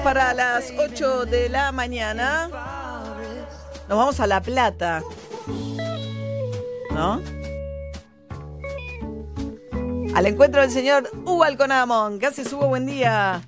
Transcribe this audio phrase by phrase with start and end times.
[0.00, 2.48] minutos para las 8 de la mañana.
[3.88, 5.02] Nos vamos a La Plata.
[6.92, 7.20] ¿No?
[10.14, 12.18] Al encuentro del señor Hugo Alconamón.
[12.18, 12.68] ¿Qué haces, Hugo?
[12.68, 13.40] Buen día.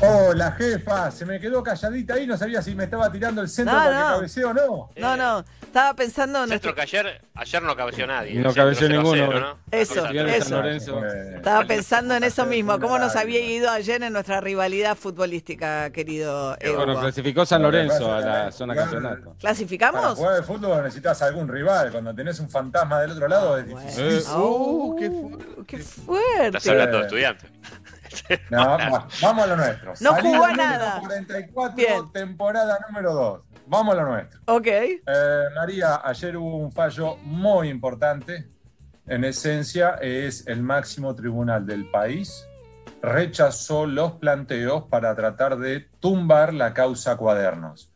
[0.00, 1.10] Hola, jefa.
[1.10, 2.26] Se me quedó calladita ahí.
[2.26, 4.06] No sabía si me estaba tirando el centro No, para no.
[4.06, 4.90] que cabecee o no.
[4.96, 5.44] No, no.
[5.68, 6.74] Estaba pensando en nuestro...
[6.74, 8.34] que ayer, ayer no cabeció nadie.
[8.40, 9.26] No cabeció 0 a ninguno.
[9.32, 9.58] 0, ¿no?
[9.78, 10.48] Eso, de eso.
[10.48, 11.04] San Lorenzo.
[11.04, 12.80] Eh, Estaba pensando en eso mismo.
[12.80, 18.10] ¿Cómo nos había ido ayer en nuestra rivalidad futbolística, querido eh, Bueno, clasificó San Lorenzo
[18.12, 19.24] a la zona campeonato.
[19.24, 20.14] Para ¿Clasificamos?
[20.16, 21.92] jugar al fútbol necesitas algún rival.
[21.92, 24.04] Cuando tenés un fantasma del otro lado es difícil.
[24.04, 25.10] Eh, Oh, uh, qué
[25.66, 26.70] qué Estás fuerte.
[26.70, 27.50] hablando de estudiantes.
[28.50, 29.92] No, vamos, vamos a lo nuestro.
[30.00, 30.98] No jugó a nada.
[31.00, 32.10] 44, Bien.
[32.12, 33.40] temporada número 2.
[33.68, 34.40] Vamos a lo nuestro.
[34.46, 34.66] Ok.
[34.66, 38.48] Eh, María, ayer hubo un fallo muy importante.
[39.06, 42.46] En esencia, es el máximo tribunal del país.
[43.02, 47.92] Rechazó los planteos para tratar de tumbar la causa cuadernos.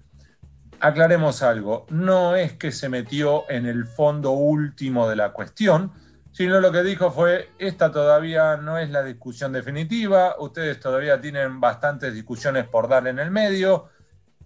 [0.79, 5.93] Aclaremos algo, no es que se metió en el fondo último de la cuestión,
[6.33, 11.61] sino lo que dijo fue, esta todavía no es la discusión definitiva, ustedes todavía tienen
[11.61, 13.91] bastantes discusiones por dar en el medio,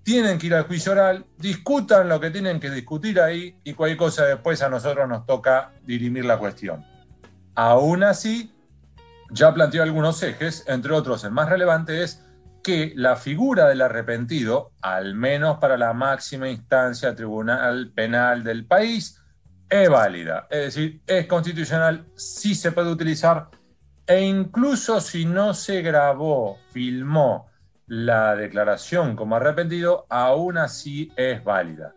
[0.07, 3.99] tienen que ir al juicio oral, discutan lo que tienen que discutir ahí y cualquier
[3.99, 6.87] cosa después a nosotros nos toca dirimir la cuestión.
[7.57, 8.55] Aún así,
[9.33, 12.25] ya planteó algunos ejes, entre otros el más relevante es
[12.63, 19.21] que la figura del arrepentido, al menos para la máxima instancia tribunal penal del país,
[19.69, 20.47] es válida.
[20.51, 23.49] Es decir, es constitucional, sí se puede utilizar
[24.07, 27.49] e incluso si no se grabó, filmó
[27.87, 31.95] la declaración como arrepentido, aún así es válida.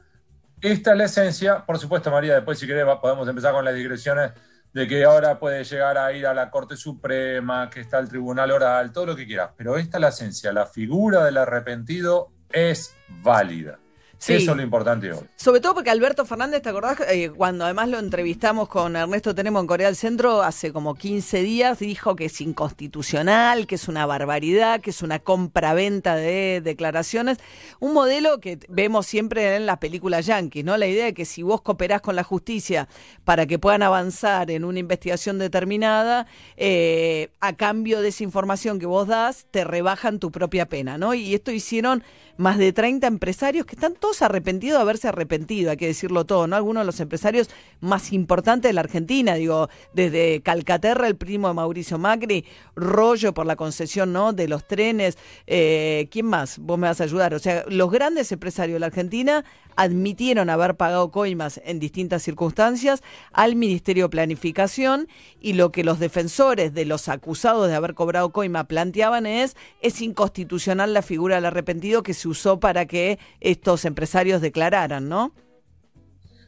[0.62, 1.66] Esta es la esencia.
[1.66, 4.32] Por supuesto, María, después si querés podemos empezar con las digresiones
[4.74, 8.52] de que ahora puede llegar a ir a la Corte Suprema, que está el Tribunal
[8.52, 9.52] Oral, todo lo que quieras.
[9.58, 10.54] Pero esta es la esencia.
[10.54, 13.80] La figura del arrepentido es válida.
[14.20, 14.34] Sí.
[14.34, 15.20] Eso es lo importante hoy.
[15.38, 17.00] Sobre todo porque Alberto Fernández, ¿te acordás?
[17.10, 21.42] Eh, cuando además lo entrevistamos con Ernesto Tenemos en Corea del Centro hace como 15
[21.42, 27.38] días, dijo que es inconstitucional, que es una barbaridad, que es una compra-venta de declaraciones.
[27.80, 30.76] Un modelo que vemos siempre en las películas yankees, ¿no?
[30.76, 32.90] La idea de que si vos cooperás con la justicia
[33.24, 36.28] para que puedan avanzar en una investigación determinada,
[36.58, 41.14] eh, a cambio de esa información que vos das, te rebajan tu propia pena, ¿no?
[41.14, 42.04] Y esto hicieron
[42.40, 46.48] más de 30 empresarios que están todos arrepentidos de haberse arrepentido, hay que decirlo todo,
[46.48, 46.56] ¿no?
[46.56, 47.50] Algunos de los empresarios
[47.82, 52.46] más importantes de la Argentina, digo, desde Calcaterra, el primo de Mauricio Macri,
[52.78, 54.32] Rollo por la concesión, ¿no?
[54.32, 55.18] De los trenes,
[55.48, 56.60] eh, ¿quién más?
[56.60, 57.34] Vos me vas a ayudar.
[57.34, 59.44] O sea, los grandes empresarios de la Argentina
[59.76, 63.02] admitieron haber pagado coimas en distintas circunstancias
[63.32, 65.08] al Ministerio de Planificación
[65.40, 70.02] y lo que los defensores de los acusados de haber cobrado coima planteaban es es
[70.02, 75.34] inconstitucional la figura del arrepentido que se usó para que estos empresarios declararan, ¿no?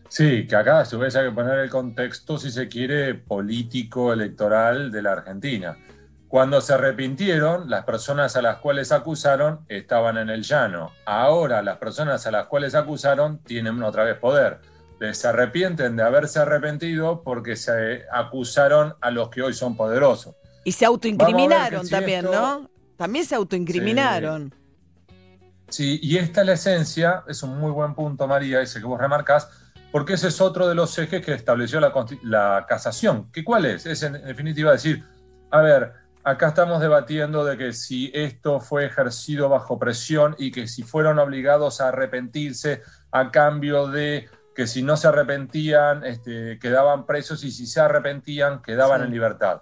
[0.09, 4.11] Sí, que acá a su vez hay que poner el contexto, si se quiere, político,
[4.11, 5.77] electoral de la Argentina.
[6.27, 10.91] Cuando se arrepintieron, las personas a las cuales acusaron estaban en el llano.
[11.05, 14.59] Ahora las personas a las cuales acusaron tienen otra vez poder.
[15.13, 20.35] Se arrepienten de haberse arrepentido porque se acusaron a los que hoy son poderosos.
[20.63, 22.69] Y se autoincriminaron si también, esto- ¿no?
[22.97, 24.51] También se autoincriminaron.
[24.51, 24.60] Sí,
[25.79, 29.49] y esta es la esencia, es un muy buen punto, María, ese que vos remarcas,
[29.91, 33.31] porque ese es otro de los ejes que estableció la, casación.
[33.31, 33.85] ¿Que ¿Cuál es?
[33.85, 35.03] Es en, en definitiva decir,
[35.49, 35.93] a ver,
[36.23, 41.19] acá estamos debatiendo de que si esto fue ejercido bajo presión y que si fueron
[41.19, 42.81] obligados a arrepentirse
[43.11, 48.61] a cambio de que si no se arrepentían este, quedaban presos y si se arrepentían
[48.61, 49.05] quedaban Sí.
[49.05, 49.61] en libertad.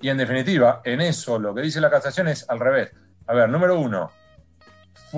[0.00, 2.92] Y en definitiva, en eso lo que dice la casación es al revés.
[3.26, 4.10] A ver, número uno,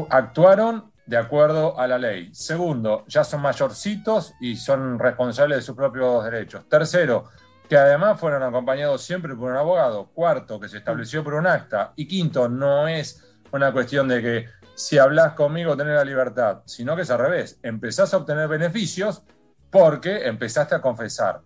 [0.08, 2.30] actuaron de acuerdo a la ley.
[2.32, 6.68] Segundo, ya son mayorcitos y son responsables de sus propios derechos.
[6.68, 7.24] Tercero,
[7.68, 10.10] que además fueron acompañados siempre por un abogado.
[10.14, 11.92] Cuarto, que se estableció por un acta.
[11.96, 16.94] Y quinto, no es una cuestión de que si hablas conmigo tenés la libertad, sino
[16.94, 17.59] que es al revés.
[17.62, 19.22] Empezás a obtener beneficios
[19.70, 21.42] porque empezaste a confesar.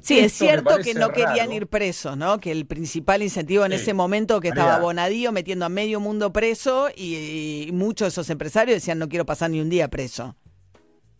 [0.00, 1.52] Sí, es Esto cierto que no querían raro.
[1.52, 2.38] ir presos, ¿no?
[2.38, 3.78] Que el principal incentivo en Sí.
[3.78, 4.62] ese momento que María.
[4.64, 9.08] estaba Bonadío metiendo a medio mundo preso y, y muchos de esos empresarios decían no
[9.08, 10.36] quiero pasar ni un día preso.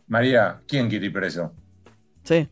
[0.07, 1.53] María, ¿quién quiere ir preso?
[2.23, 2.49] Sí.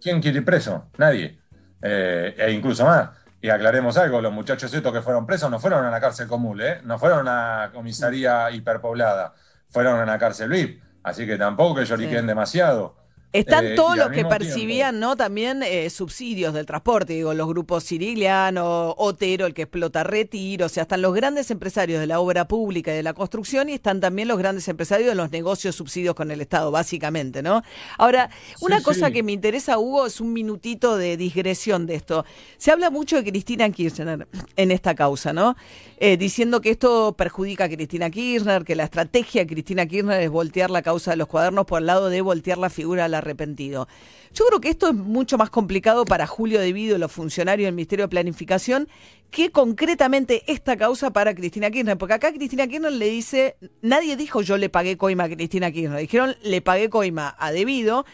[0.00, 0.86] ¿Quién quiere ir preso?
[0.96, 1.38] Nadie.
[1.82, 3.10] Eh, e incluso más.
[3.42, 6.60] Y aclaremos algo, los muchachos estos que fueron presos no fueron a la cárcel común,
[6.60, 6.80] ¿eh?
[6.84, 7.22] no fueron a
[7.64, 9.32] una comisaría hiperpoblada,
[9.70, 10.82] fueron a una cárcel VIP.
[11.02, 12.26] Así que tampoco que lloriquen Sí.
[12.26, 12.96] demasiado.
[13.32, 15.14] Están Eh, todos los que percibían, ¿no?
[15.14, 20.68] También eh, subsidios del transporte, digo, los grupos Sirigliano, Otero, el que explota Retiro, o
[20.68, 24.00] sea, están los grandes empresarios de la obra pública y de la construcción y están
[24.00, 27.62] también los grandes empresarios de los negocios subsidios con el Estado, básicamente, ¿no?
[27.98, 28.30] Ahora,
[28.60, 29.12] una Sí, cosa sí.
[29.12, 32.24] que me interesa, Hugo, es un minutito de digresión de esto.
[32.58, 35.56] Se habla mucho de Cristina Kirchner en esta causa, ¿no?
[35.98, 40.30] Eh, diciendo que esto perjudica a Cristina Kirchner, que la estrategia de Cristina Kirchner es
[40.30, 43.88] voltear la causa de los cuadernos por el lado de voltear la figura del arrepentido.
[44.34, 48.04] Yo creo que esto es mucho más complicado para Julio Devido los funcionarios del Ministerio
[48.04, 48.88] de Planificación
[49.30, 51.96] que concretamente esta causa para Cristina Kirchner.
[51.96, 56.00] Porque acá Cristina Kirchner le dice, nadie dijo yo le pagué coima a Cristina Kirchner,
[56.00, 58.04] dijeron le pagué coima a Devido.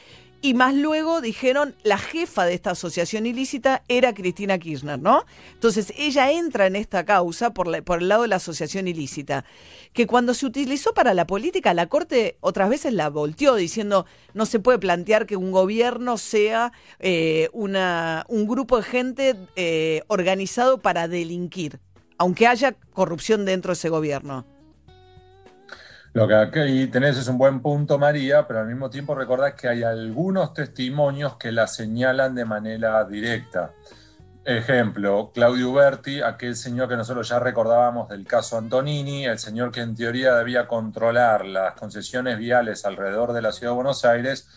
[0.46, 5.24] Y más luego dijeron la jefa de esta asociación ilícita era Cristina Kirchner, ¿no?
[5.54, 9.44] Entonces ella entra en esta causa por, el lado de la asociación ilícita,
[9.92, 14.46] que cuando se utilizó para la política, la Corte otras veces la volteó diciendo no
[14.46, 16.70] se puede plantear que un gobierno sea
[17.00, 21.80] eh, una, un grupo de gente eh, organizado para delinquir,
[22.18, 24.46] aunque haya corrupción dentro de ese gobierno.
[26.16, 29.68] Lo que aquí tenés es un buen punto, María, pero al mismo tiempo recordás que
[29.68, 33.72] hay algunos testimonios que la señalan de manera directa.
[34.42, 39.82] Ejemplo, Claudio Berti, aquel señor que nosotros ya recordábamos del caso Antonini, el señor que
[39.82, 44.48] en teoría debía controlar las concesiones viales alrededor de la ciudad de Buenos Aires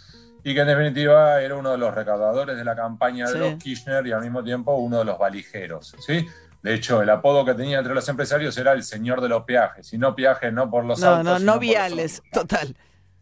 [0.46, 3.38] y que en definitiva era uno de los recaudadores de la campaña de Sí.
[3.38, 6.26] los Kirchner y al mismo tiempo uno de los valijeros, ¿sí?
[6.62, 9.94] De hecho, el apodo que tenía entre los empresarios era el señor de los peajes,
[9.94, 12.76] y no peajes no por los No, autos, no, no los viales, total.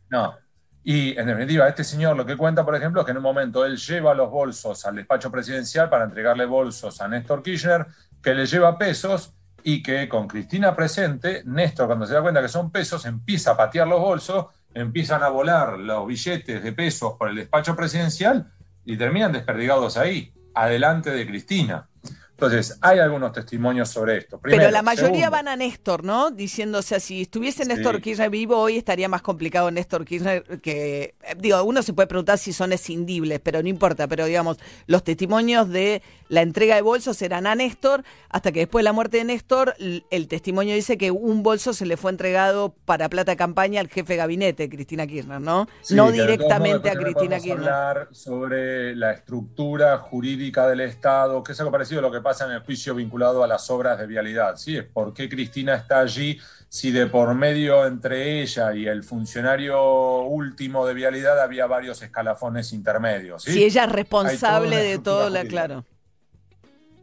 [0.09, 0.35] No.
[0.83, 3.65] Y en definitiva, este señor lo que cuenta, por ejemplo, es que en un momento
[3.65, 7.85] él lleva los bolsos al despacho presidencial para entregarle bolsos a Néstor Kirchner,
[8.23, 12.47] que le lleva pesos y que con Cristina presente, Néstor cuando se da cuenta que
[12.47, 17.29] son pesos, empieza a patear los bolsos, empiezan a volar los billetes de pesos por
[17.29, 18.49] el despacho presidencial
[18.85, 21.89] y terminan desperdigados ahí, adelante de Cristina.
[22.37, 24.39] Entonces, hay algunos testimonios sobre esto.
[24.39, 26.29] Pero la mayoría Segundo, van a Néstor, ¿no?
[26.29, 27.69] Diciendo, o sea, si estuviese Sí.
[27.69, 32.05] Néstor Kirchner vivo hoy estaría más complicado Néstor Kirchner que, eh, digo, uno se puede
[32.05, 36.81] preguntar si son escindibles, pero no importa, pero digamos, los testimonios de la entrega de
[36.83, 40.97] bolsos eran a Néstor, hasta que después de la muerte de Néstor, el testimonio dice
[40.99, 44.69] que un bolso se le fue entregado para plata de campaña al jefe de gabinete,
[44.69, 45.67] Cristina Kirchner, ¿no?
[45.81, 47.69] Sí, no directamente a modos, Cristina Kirchner.
[47.69, 52.45] hablar sobre la estructura jurídica del Estado, que es algo parecido a lo que pasa
[52.45, 54.57] en el juicio vinculado a las obras de vialidad.
[54.57, 54.75] ¿sí?
[54.75, 56.37] Es por qué Cristina está allí
[56.67, 62.73] si de por medio entre ella y el funcionario último de vialidad había varios escalafones
[62.73, 63.43] intermedios.
[63.43, 63.53] ¿sí?
[63.53, 65.85] Si ella es responsable de todo, la, claro.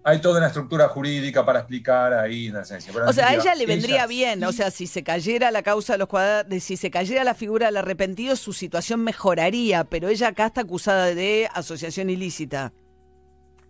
[0.02, 2.92] Hay toda una estructura jurídica para explicar ahí en esencia.
[2.92, 5.50] Pero en O sea, a ella le vendría ella bien, o sea, si se cayera
[5.50, 9.84] la causa de los cuadrados, si se cayera la figura del arrepentido, su situación mejoraría,
[9.84, 12.74] pero ella acá está acusada de asociación ilícita.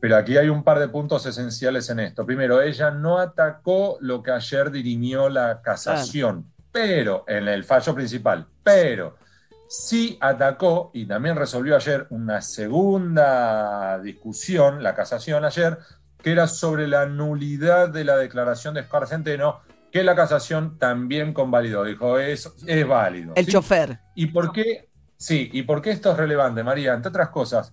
[0.05, 2.27] Pero aquí hay un par de puntos esenciales en esto.
[2.27, 8.47] Primero, ella no atacó lo que ayer dirimió la casación, pero en el fallo principal,
[8.63, 9.17] pero
[9.67, 15.79] sí atacó y también resolvió ayer una segunda discusión, la casación ayer,
[16.23, 21.33] que era sobre la nulidad de la declaración de Oscar Centeno, que la casación también
[21.33, 21.83] convalidó.
[21.83, 23.33] Dijo, es, es válido.
[23.37, 23.53] El ¿sí?
[23.53, 24.01] chofer.
[24.15, 24.91] ¿Y por qué?
[25.17, 26.93] Sí, ¿y por qué esto es relevante, María?
[26.93, 27.73] Entre otras cosas,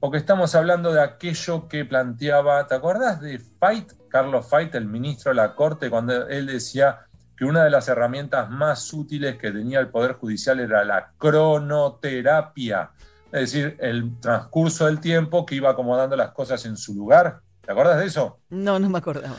[0.00, 5.30] porque estamos hablando de aquello que planteaba, ¿te acuerdas de Fight, Carlos Fight, el ministro
[5.30, 7.00] de la Corte, cuando él decía
[7.36, 12.90] que una de las herramientas más útiles que tenía el Poder Judicial era la cronoterapia?
[13.30, 17.40] Es decir, el transcurso del tiempo que iba acomodando las cosas en su lugar.
[17.60, 18.40] ¿Te acuerdas de eso?
[18.48, 19.36] No, no me acordaba.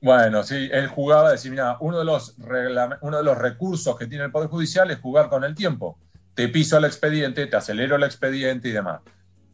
[0.00, 4.06] Bueno, sí, él jugaba, decir, mira, uno de, los reglame- uno de los recursos que
[4.06, 5.98] tiene el Poder Judicial es jugar con el tiempo.
[6.34, 9.00] Te piso el expediente, te acelero el expediente y demás.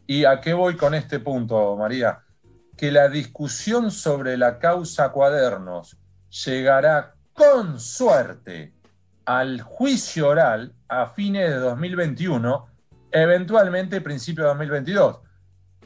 [0.06, 2.20] ¿Y a qué voy con este punto, María?
[2.76, 5.96] Que la discusión sobre la causa cuadernos
[6.44, 8.74] llegará con suerte
[9.24, 12.66] al juicio oral a fines de 2021,
[13.10, 15.20] eventualmente principio de 2022.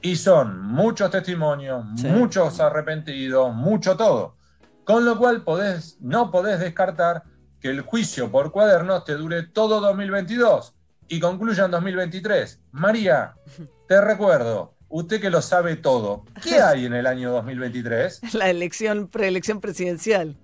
[0.01, 2.07] Y son muchos testimonios, Sí.
[2.09, 4.37] muchos arrepentidos, mucho todo.
[4.85, 7.23] Con lo cual podés, no podés descartar
[7.61, 10.75] que el juicio por cuadernos te dure todo 2022
[11.09, 12.61] y concluya en 2023.
[12.73, 13.35] María,
[13.87, 18.35] te recuerdo, usted que lo sabe todo, ¿qué hay en el año 2023?
[18.35, 20.37] La elección, preelección presidencial.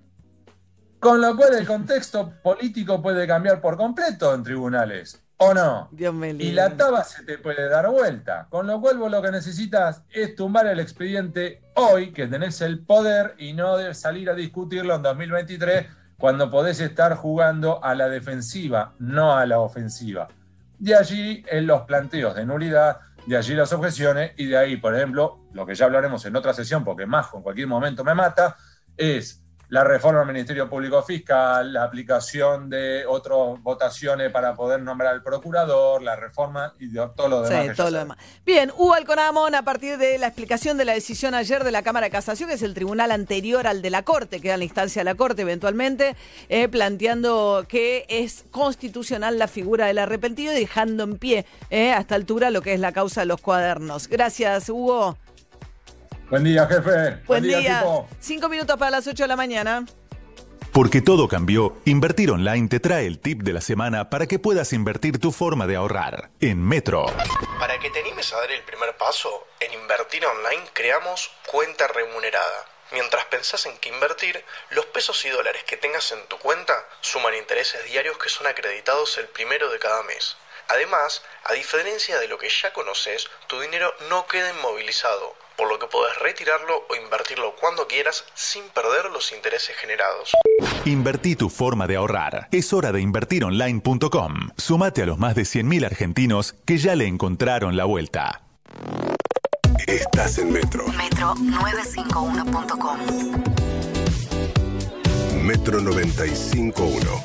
[1.01, 5.89] Con lo cual el contexto político puede cambiar por completo en tribunales, ¿o no?
[5.93, 6.55] Dios me Y libre.
[6.55, 8.47] la taba se te puede dar vuelta.
[8.49, 12.79] Con lo cual vos lo que necesitas es tumbar el expediente hoy, que tenés el
[12.87, 18.09] poder, y no de salir a discutirlo en 2023, cuando podés estar jugando a la
[18.09, 20.29] defensiva, no a la ofensiva.
[20.79, 24.95] De allí en los planteos de nulidad, de allí las objeciones y de ahí, por
[24.95, 28.57] ejemplo, lo que ya hablaremos en otra sesión, porque Majo en cualquier momento me mata,
[28.97, 35.15] es la reforma del Ministerio Público Fiscal, la aplicación de otras votaciones para poder nombrar
[35.15, 37.67] al procurador, la reforma y de todo lo demás.
[37.67, 38.19] Sí, todo lo demás.
[38.45, 42.07] Bien, Hugo Alconamón, a partir de la explicación de la decisión ayer de la Cámara
[42.07, 45.01] de Casación, que es el tribunal anterior al de la Corte, que da la instancia
[45.01, 46.17] de la Corte eventualmente,
[46.49, 52.01] eh, planteando que es constitucional la figura del arrepentido y dejando en pie eh, a
[52.01, 54.09] esta altura lo que es la causa de los cuadernos.
[54.09, 55.17] Gracias, Hugo.
[56.31, 57.23] Buen día, jefe.
[57.27, 57.85] Buen, día.
[58.19, 59.85] Cinco minutos para las ocho de la mañana.
[60.73, 64.73] Porque todo cambió, Invertir Online te trae el tip de la semana para que puedas
[64.73, 66.31] invertir tu forma de ahorrar.
[66.41, 67.07] En Metro.
[67.61, 72.65] Para que te animes a dar el primer paso, en Invertir Online creamos cuenta remunerada.
[72.93, 77.35] Mientras pensás en qué invertir, los pesos y dólares que tengas en tu cuenta suman
[77.35, 80.37] intereses diarios que son acreditados el primero de cada mes.
[80.69, 85.79] Además, a diferencia de lo que ya conoces, tu dinero no queda inmovilizado por lo
[85.79, 90.33] que podés retirarlo o invertirlo cuando quieras sin perder los intereses generados.
[90.85, 92.49] Invertí tu forma de ahorrar.
[92.51, 94.49] Es hora de invertironline.com.
[94.57, 98.41] Sumate a los más de 100.000 argentinos que ya le encontraron la vuelta.
[99.87, 100.87] Estás en Metro.
[100.87, 102.99] Metro951.com.
[105.43, 107.25] Metro 951.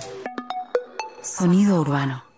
[1.21, 2.28] Sonido urbano.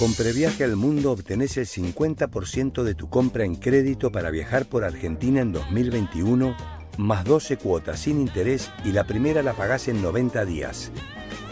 [0.00, 4.82] Con Previaje al Mundo obtenés el 50% de tu compra en crédito para viajar por
[4.82, 6.56] Argentina en 2021,
[6.96, 10.90] más 12 cuotas sin interés y la primera la pagás en 90 días.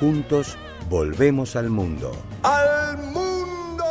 [0.01, 0.57] Juntos,
[0.89, 2.11] volvemos al mundo.
[2.43, 3.85] ¡Al mundo!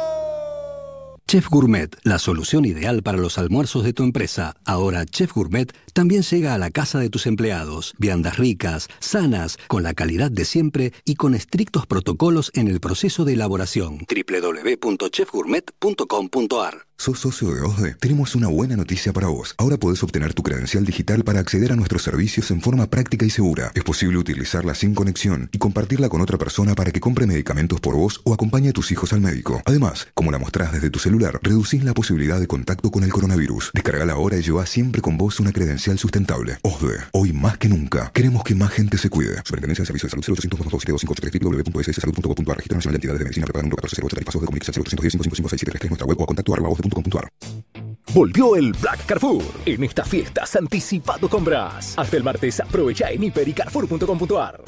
[1.27, 4.55] Chef Gourmet, la solución ideal para los almuerzos de tu empresa.
[4.65, 7.95] Ahora Chef Gourmet también llega a la casa de tus empleados.
[7.97, 13.25] Viandas ricas, sanas, con la calidad de siempre y con estrictos protocolos en el proceso
[13.25, 14.05] de elaboración.
[14.07, 17.93] www.chefgourmet.com.ar ¿Sos socio de OSDE?
[17.99, 19.53] Tenemos una buena noticia para vos.
[19.59, 23.29] Ahora podés obtener tu credencial digital para acceder a nuestros servicios en forma práctica y
[23.29, 23.71] segura.
[23.75, 27.95] Es posible utilizarla sin conexión y compartirla con otra persona para que compre medicamentos por
[27.95, 29.61] vos o acompañe a tus hijos al médico.
[29.65, 33.69] Además, como la mostrás desde tu celular, reducís la posibilidad de contacto con el coronavirus.
[33.75, 36.57] Descargala ahora y lleva siempre con vos una credencial sustentable.
[36.63, 39.37] OSDE, hoy más que nunca, queremos que más gente se cuide.
[39.45, 43.77] Superintendencia de Servicios de Salud 0800 www.sssalud.gov.ar Registro Nacional de Entidades de Medicina preparar número
[43.77, 49.05] 14 08 tarifazo de comunicación 0810 5556 nuestra web o contacto arroba Volvió el Black
[49.05, 49.43] Carrefour.
[49.65, 51.93] En estas fiestas anticipado compras.
[51.97, 53.47] Hasta el martes aprovecha en hiper.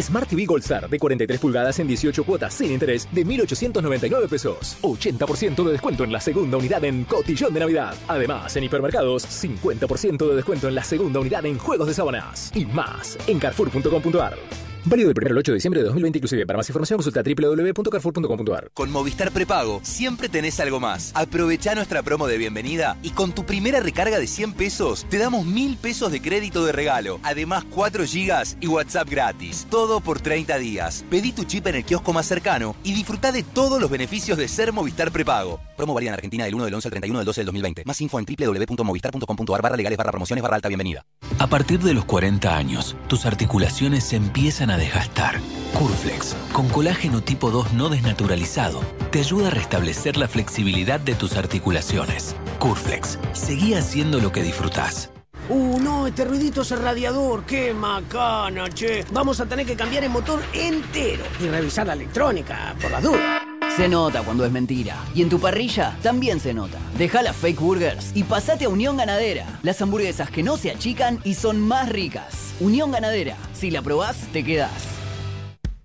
[0.01, 4.77] Smart TV Goldstar de 43 pulgadas en 18 cuotas sin interés de 1.899 pesos.
[4.81, 7.95] 80% de descuento en la segunda unidad en Cotillón de Navidad.
[8.07, 12.51] Además, en hipermercados, 50% de descuento en la segunda unidad en juegos de sábanas.
[12.53, 14.68] Y más en carrefour.com.ar.
[14.89, 16.47] Válido del 1 al 8 de diciembre de 2020 inclusive.
[16.47, 18.71] Para más información consulta www.carrefour.com.ar.
[18.73, 21.11] Con Movistar Prepago siempre tenés algo más.
[21.13, 25.45] Aprovecha nuestra promo de bienvenida y con tu primera recarga de 100 pesos te damos
[25.45, 27.19] 1000 pesos de crédito de regalo.
[27.21, 29.67] Además 4 gigas y WhatsApp gratis.
[29.69, 31.05] Todo por 30 días.
[31.11, 34.47] Pedí tu chip en el kiosco más cercano y disfruta de todos los beneficios de
[34.47, 35.59] ser Movistar Prepago.
[35.77, 37.83] Promo válida en Argentina del 1 del 11 al 31 del 12 del 2020.
[37.85, 41.05] Más info en www.movistar.com.ar barra legales barra promociones barra alta bienvenida.
[41.37, 45.39] A partir de los 40 años, tus articulaciones se empiezan a desgastar.
[45.77, 48.81] Curflex, con colágeno tipo 2 no desnaturalizado,
[49.11, 52.35] te ayuda a restablecer la flexibilidad de tus articulaciones.
[52.57, 55.11] Curflex, seguí haciendo lo que disfrutás.
[55.49, 57.43] Uh, no, este ruidito es el radiador.
[57.43, 59.03] ¡Qué macana, che!
[59.11, 63.48] Vamos a tener que cambiar el motor entero y revisar la electrónica, por las dudas.
[63.75, 64.97] Se nota cuando es mentira.
[65.15, 66.79] Y en tu parrilla también se nota.
[66.97, 69.59] Deja las fake burgers y pasate a Unión Ganadera.
[69.63, 72.53] Las hamburguesas que no se achican y son más ricas.
[72.59, 73.37] Unión Ganadera.
[73.53, 74.99] Si la probás, te quedás.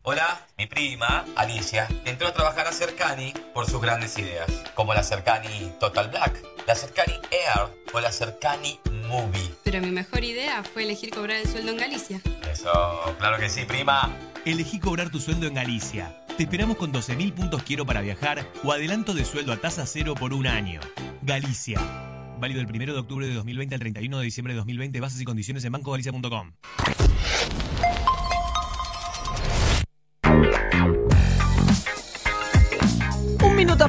[0.03, 5.03] Hola, mi prima, Alicia, entró a trabajar a Cercani por sus grandes ideas, como la
[5.03, 9.55] Cercani Total Black, la Cercani Air o la Cercani Movie.
[9.63, 12.21] Pero mi mejor idea fue elegir cobrar el sueldo en Galicia.
[12.53, 12.71] Eso,
[13.19, 14.15] claro que sí, prima.
[14.45, 16.15] Elegí cobrar tu sueldo en Galicia.
[16.37, 20.15] Te esperamos con 12.000 puntos quiero para viajar o adelanto de sueldo a tasa cero
[20.19, 20.81] por un año.
[21.23, 21.81] Galicia.
[22.41, 24.99] Válido del 1 de octubre de 2020 al 31 de diciembre de 2020.
[24.99, 26.53] Bases y condiciones en bancogalicia.com.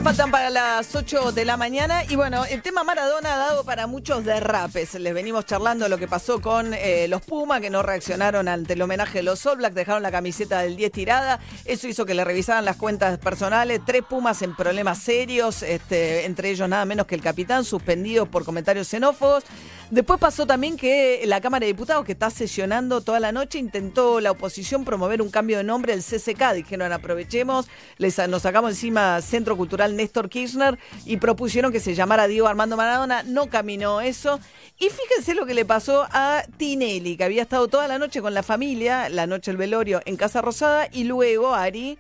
[0.06, 3.88] faltan para las 8 de la mañana y bueno, el tema Maradona ha dado para
[3.88, 4.94] muchos derrapes.
[4.94, 8.84] Les venimos charlando lo que pasó con eh, los Pumas que no reaccionaron ante el
[8.84, 11.40] homenaje de los All Blacks, dejaron la camiseta del 10 tirada.
[11.66, 13.82] Eso hizo que le revisaran las cuentas personales.
[13.84, 18.46] Tres Pumas en problemas serios, este, entre ellos nada menos que el capitán, suspendido por
[18.46, 19.44] comentarios xenófobos.
[19.92, 24.20] Después pasó también que la Cámara de Diputados, que está sesionando toda la noche, intentó
[24.20, 26.54] la oposición promover un cambio de nombre del CCK.
[26.54, 27.68] Dijeron, aprovechemos,
[28.00, 32.76] les, nos sacamos encima Centro Cultural Néstor Kirchner y propusieron que se llamara Diego Armando
[32.76, 33.22] Maradona.
[33.24, 34.40] No caminó eso.
[34.80, 38.34] Y fíjense lo que le pasó a Tinelli, que había estado toda la noche con
[38.34, 42.00] la familia, la noche del velorio en Casa Rosada, y luego Ari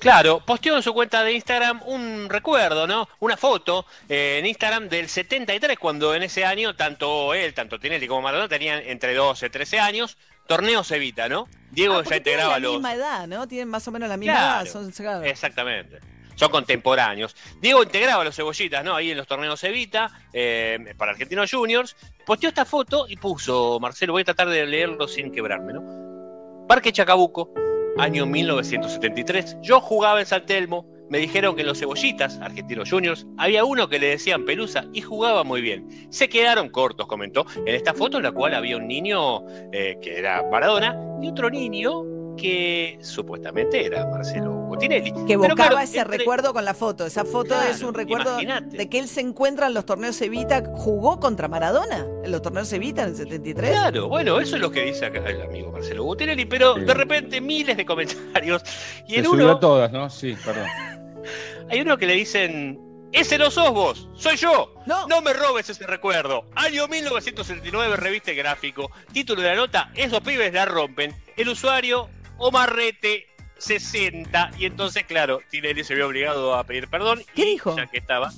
[0.00, 3.08] Claro, posteó en su cuenta de Instagram un recuerdo, ¿no?
[3.20, 8.06] Una foto eh, en Instagram del 73, cuando en ese año tanto él, tanto Tinelli
[8.06, 10.16] como Maradona tenían entre 12 y 13 años.
[10.46, 11.48] Torneo Cevita, ¿no?
[11.70, 12.72] Diego Ah, ya porque tienen integraba la los.
[12.74, 13.48] misma edad, ¿no?
[13.48, 14.72] Tienen más o menos la misma Claro, edad.
[14.72, 15.24] Son, claro.
[15.24, 16.00] Exactamente.
[16.34, 17.34] Son contemporáneos.
[17.62, 18.94] Diego integraba a los cebollitas, ¿no?
[18.94, 21.96] Ahí en los torneos Evita, eh, para Argentinos Juniors.
[22.26, 26.66] Posteó esta foto y puso, Marcelo, voy a tratar de leerlo sin quebrarme, ¿no?
[26.68, 27.50] Parque Chacabuco,
[27.98, 29.58] año 1973.
[29.62, 30.86] Yo jugaba en San Telmo.
[31.10, 35.02] Me dijeron que en los cebollitas, Argentinos Juniors, había uno que le decían Pelusa y
[35.02, 35.86] jugaba muy bien.
[36.10, 40.18] Se quedaron cortos, comentó, en esta foto en la cual había un niño eh, que
[40.18, 45.12] era Maradona y otro niño que supuestamente era Marcelo Botinelli.
[45.26, 47.06] Que evocaba claro, ese entre- recuerdo con la foto.
[47.06, 50.62] Esa foto Claro, es un recuerdo de que él se encuentra en los torneos Evita.
[50.74, 53.70] ¿Jugó contra Maradona en los torneos Evita en el 73?
[53.70, 57.40] Claro, bueno, eso es lo que dice acá el amigo Marcelo Botinelli, pero de repente
[57.40, 58.62] miles de comentarios.
[59.06, 60.10] Y Se en subió uno, a todas, ¿no?
[60.10, 60.66] Sí, perdón.
[61.70, 62.80] hay uno que le dicen,
[63.12, 64.74] ese no sos vos, soy yo.
[64.86, 65.06] No.
[65.22, 66.44] me robes ese recuerdo.
[66.56, 68.90] Año 1979, revista y gráfico.
[69.12, 71.14] Título de la nota, esos pibes la rompen.
[71.36, 73.26] El usuario, Omarrete
[73.58, 74.50] 60.
[74.58, 77.22] Y entonces, claro, Tinelli se vio obligado a pedir perdón.
[77.34, 77.76] ¿Qué y dijo?
[77.76, 78.32] Ya que estaba.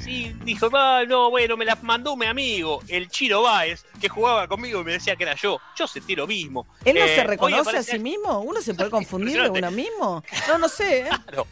[0.00, 4.46] Sí, dijo, "Ah, no, bueno, me las mandó mi amigo, el Chiro Báez, que jugaba
[4.46, 5.58] conmigo y me decía que era yo.
[5.76, 6.66] Yo sentí lo mismo.
[6.84, 8.40] ¿Él no Eh, se reconoce a sí mismo?
[8.40, 10.22] ¿Uno se puede confundir de uno mismo?
[10.46, 11.00] No, no sé.
[11.00, 11.08] ¿eh?
[11.26, 11.46] Claro.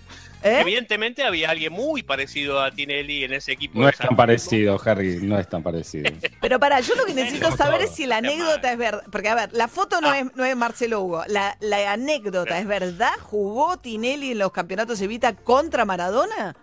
[0.46, 0.60] ¿Eh?
[0.60, 3.78] Evidentemente había alguien muy parecido a Tinelli en ese equipo.
[3.78, 6.10] No de es tan parecido, Harry, no es tan parecido.
[6.40, 9.02] Pero para, yo lo que necesito saber es si la anécdota es verdad.
[9.10, 10.00] Porque, a ver, la foto Ah.
[10.02, 11.22] no, es, no es Marcelo Hugo.
[11.28, 13.12] La, la anécdota es verdad.
[13.22, 16.54] ¿Jugó Tinelli en los campeonatos Evita contra Maradona?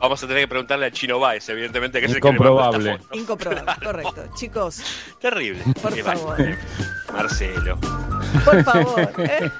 [0.00, 2.98] Vamos a tener que preguntarle al Chino Báez, evidentemente, que es el que Incomprobable.
[3.84, 4.24] correcto.
[4.34, 4.82] Chicos,
[5.20, 5.62] Terrible.
[5.80, 6.36] Por favor.
[7.12, 7.78] Marcelo.
[8.44, 9.12] por favor.
[9.18, 9.50] ¿eh?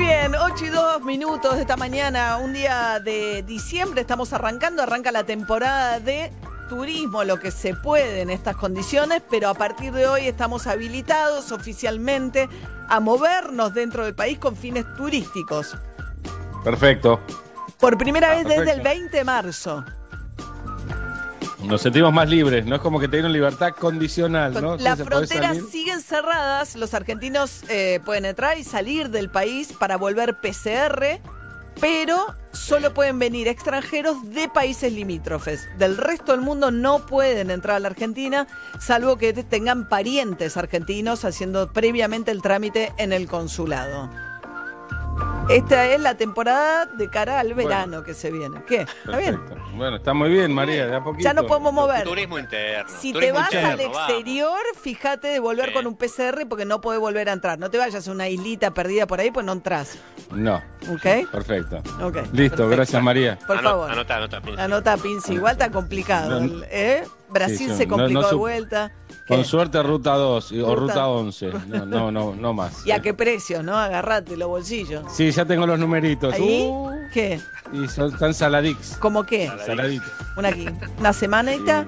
[0.00, 5.12] Bien, 8 y 2 minutos de esta mañana, un día de diciembre, estamos arrancando, arranca
[5.12, 6.32] la temporada de
[6.70, 11.52] turismo, lo que se puede en estas condiciones, pero a partir de hoy estamos habilitados
[11.52, 12.48] oficialmente
[12.88, 15.76] a movernos dentro del país con fines turísticos.
[16.64, 17.20] Perfecto.
[17.78, 18.88] Por primera Ah, vez desde el perfecto.
[18.88, 19.84] 20 de marzo.
[21.64, 24.76] Nos sentimos más libres, no es como que te dieron libertad condicional, ¿no?
[24.76, 30.38] Las fronteras siguen cerradas, los argentinos eh, pueden entrar y salir del país para volver
[30.40, 31.20] PCR,
[31.80, 35.68] pero solo pueden venir extranjeros de países limítrofes.
[35.78, 38.46] Del resto del mundo no pueden entrar a la Argentina,
[38.78, 44.10] salvo que tengan parientes argentinos haciendo previamente el trámite en el consulado.
[45.50, 48.62] Esta es la temporada de cara al verano que se viene.
[48.66, 48.82] ¿Qué?
[49.04, 49.38] ¿Está bien?
[49.40, 49.62] Perfecto.
[49.74, 51.24] Bueno, está muy bien, María, de a poquito.
[51.24, 52.04] Ya no podemos mover.
[52.04, 52.90] Turismo interno.
[53.00, 53.96] Si te vas interno, al vamos.
[53.98, 55.74] exterior, fíjate de volver Sí.
[55.74, 57.58] con un PCR porque no podés volver a entrar.
[57.58, 59.98] No te vayas a una islita perdida por ahí, pues no entras.
[60.30, 60.56] No.
[60.92, 61.30] ¿Ok?
[61.32, 61.78] Perfecto.
[62.00, 62.16] Ok.
[62.32, 62.68] Listo, perfecto.
[62.68, 63.38] gracias María.
[63.46, 63.90] Por Anota, favor.
[63.90, 64.40] Anota, anota.
[64.40, 64.60] Pinci.
[64.60, 65.32] Anota, Pinci.
[65.34, 66.40] Igual está complicado.
[66.40, 67.04] No, ¿eh?
[67.28, 68.92] Brasil sí, se complicó no de vuelta.
[69.30, 71.50] Con suerte ruta 2 y- o Ruta- ruta 11.
[71.68, 72.82] No, no, no, no más.
[72.86, 73.76] ¿Y a qué precio, no?
[73.76, 75.04] Agarrate los bolsillos.
[75.12, 76.34] Sí, ya tengo los numeritos.
[76.34, 76.66] ¿Ahí?
[76.68, 77.40] Uh, ¿Qué?
[77.72, 78.96] y son tan saladix.
[79.00, 79.50] ¿Cómo qué?
[79.64, 80.10] Saladitos.
[80.36, 80.50] Una,
[80.98, 81.86] una semanita.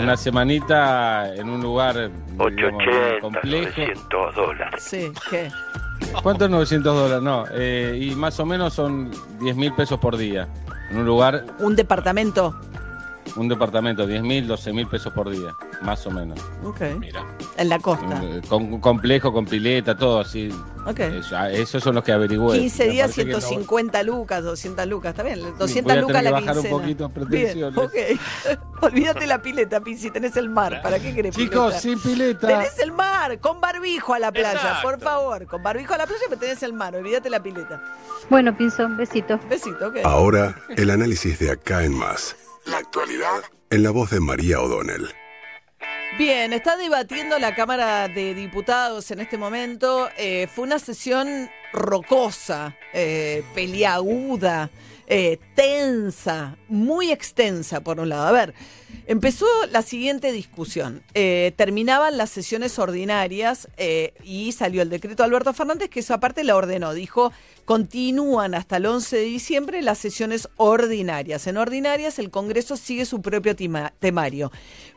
[0.00, 1.94] Una semanita en un lugar
[2.30, 3.68] digamos, 880, complejo.
[3.76, 4.82] 900 dólares.
[4.82, 5.50] Sí, ¿qué?
[6.22, 7.22] ¿Cuántos 900 dólares?
[7.22, 10.48] No, eh, y más o menos son 10 mil pesos por día.
[10.90, 12.58] En un lugar, Un departamento.
[13.36, 16.38] Un departamento, 10 mil, 12 mil pesos por día, más o menos.
[16.64, 16.80] Ok.
[16.98, 17.24] Mira.
[17.56, 18.20] En la costa.
[18.22, 20.50] Eh, Con, complejo, con pileta, todo así.
[20.86, 21.00] Ok.
[21.00, 22.58] Eso, ah, esos son los que averigüé.
[22.60, 25.40] 15 Me días, parece que no- 150 lucas, 200 lucas, está bien.
[25.58, 26.76] 200 voy a tener lucas que la bajar un quincena.
[26.80, 27.78] poquito Bien, pretensiones.
[27.78, 27.92] ok.
[28.80, 30.80] Olvídate la pileta, Pinci, tenés el mar.
[30.82, 31.80] ¿Para qué querés Chicos, pileta?
[31.80, 32.46] sin pileta.
[32.46, 34.82] Tenés el mar, con barbijo a la playa, Exacto.
[34.88, 35.46] por favor.
[35.46, 36.94] Con barbijo a la playa, pero tenés el mar.
[36.94, 37.82] Olvídate la pileta.
[38.30, 39.38] Bueno, Pinzo, besito.
[39.50, 39.96] Besito, ok.
[40.04, 42.36] Ahora, el análisis de acá en más.
[42.70, 45.08] La actualidad en la voz de María O'Donnell.
[46.18, 50.08] Bien, está debatiendo la Cámara de Diputados en este momento.
[50.18, 54.70] Eh, fue una sesión rocosa, eh, peliaguda,
[55.06, 58.26] eh, tensa, muy extensa por un lado.
[58.26, 58.54] A ver,
[59.06, 61.02] empezó la siguiente discusión.
[61.14, 63.68] Eh, terminaban las sesiones ordinarias
[64.24, 66.92] y salió el decreto de Alberto Fernández que esa parte la ordenó.
[66.92, 67.32] Dijo,
[67.68, 71.46] Continúan hasta el 11 de diciembre las sesiones ordinarias.
[71.46, 74.50] En ordinarias el Congreso sigue su propio tema- temario.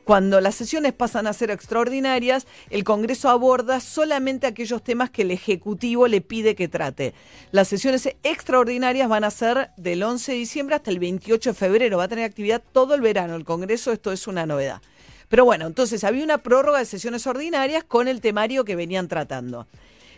[0.06, 5.32] Cuando las sesiones pasan a ser extraordinarias, el Congreso aborda solamente aquellos temas que el
[5.32, 7.14] Ejecutivo le pide que trate.
[7.52, 11.98] Las sesiones extraordinarias van a ser del 11 de diciembre hasta el 28 de febrero.
[11.98, 13.92] Va a tener actividad todo el verano el Congreso.
[13.92, 14.82] Esto es una novedad.
[15.28, 19.68] Pero bueno, entonces había una prórroga de sesiones ordinarias con el temario que venían tratando.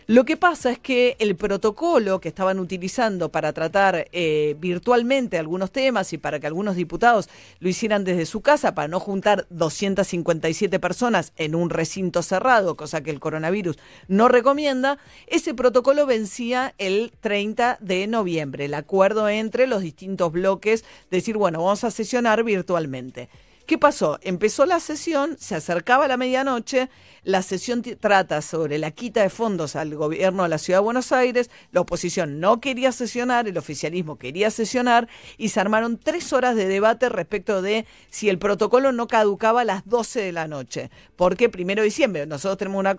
[0.06, 5.70] Lo que pasa es que el protocolo que estaban utilizando para tratar eh, virtualmente algunos
[5.70, 10.78] temas y para que algunos diputados lo hicieran desde su casa, para no juntar 257
[10.78, 17.14] personas en un recinto cerrado, cosa que el coronavirus no recomienda, ese protocolo vencía el
[17.20, 23.30] 30 de noviembre, el acuerdo entre los distintos bloques, decir, bueno, vamos a sesionar virtualmente.
[23.66, 24.18] ¿Qué pasó?
[24.20, 26.90] Empezó la sesión, se acercaba la medianoche,
[27.22, 31.12] la sesión trata sobre la quita de fondos al gobierno de la Ciudad de Buenos
[31.12, 36.56] Aires, la oposición no quería sesionar, el oficialismo quería sesionar y se armaron tres horas
[36.56, 40.90] de debate respecto de si el protocolo no caducaba a las 12 de la noche.
[41.16, 42.98] Porque primero de diciembre, nosotros tenemos una...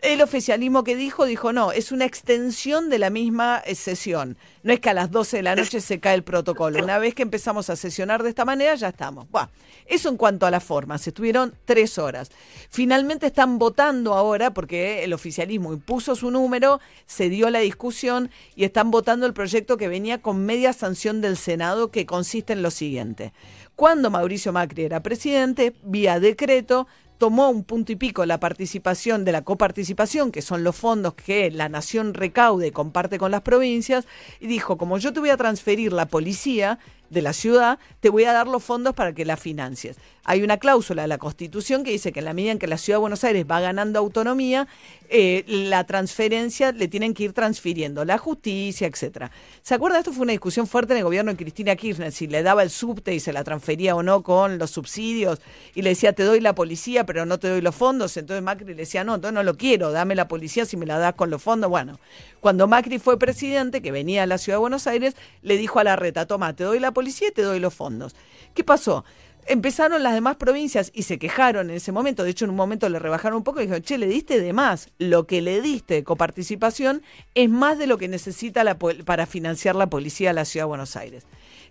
[0.00, 4.36] El oficialismo que dijo, dijo no, es una extensión de la misma eh, sesión.
[4.62, 6.80] No es que a las 12 de la noche se cae el protocolo.
[6.82, 9.28] Una vez que empezamos a sesionar de esta manera, ya estamos.
[9.30, 9.48] Buah.
[9.86, 10.98] Eso en cuanto a la forma.
[10.98, 12.30] Se estuvieron tres horas.
[12.70, 18.64] Finalmente están votando ahora, porque el oficialismo impuso su número, se dio la discusión y
[18.64, 22.70] están votando el proyecto que venía con media sanción del Senado, que consiste en lo
[22.70, 23.32] siguiente.
[23.74, 26.86] Cuando Mauricio Macri era presidente, vía decreto,
[27.18, 31.50] tomó un punto y pico la participación de la coparticipación, que son los fondos que
[31.50, 34.06] la nación recaude y comparte con las provincias,
[34.40, 36.78] y dijo, como yo te voy a transferir la policía
[37.10, 39.96] de la ciudad, te voy a dar los fondos para que la financies.
[40.24, 42.76] Hay una cláusula de la Constitución que dice que en la medida en que la
[42.76, 44.68] Ciudad de Buenos Aires va ganando autonomía,
[45.08, 49.30] eh, la transferencia le tienen que ir transfiriendo, la justicia, etcétera.
[49.62, 49.98] ¿Se acuerda?
[49.98, 52.68] Esto fue una discusión fuerte en el gobierno de Cristina Kirchner, si le daba el
[52.68, 55.40] subte y se la transfería o no con los subsidios,
[55.74, 58.14] y le decía, te doy la policía, pero no te doy los fondos.
[58.18, 60.98] Entonces Macri le decía, no, entonces no lo quiero, dame la policía si me la
[60.98, 61.70] das con los fondos.
[61.70, 61.98] Bueno,
[62.40, 65.84] cuando Macri fue presidente, que venía a la Ciudad de Buenos Aires, le dijo a
[65.84, 68.16] la reta, toma, te doy la policía y te doy los fondos.
[68.54, 69.04] ¿Qué pasó?
[69.46, 72.24] Empezaron las demás provincias y se quejaron en ese momento.
[72.24, 74.52] De hecho, en un momento le rebajaron un poco y dijeron, che, le diste de
[74.52, 74.90] más.
[74.98, 77.02] Lo que le diste de coparticipación
[77.36, 80.70] es más de lo que necesita la para financiar la policía de la Ciudad de
[80.70, 81.24] Buenos Aires.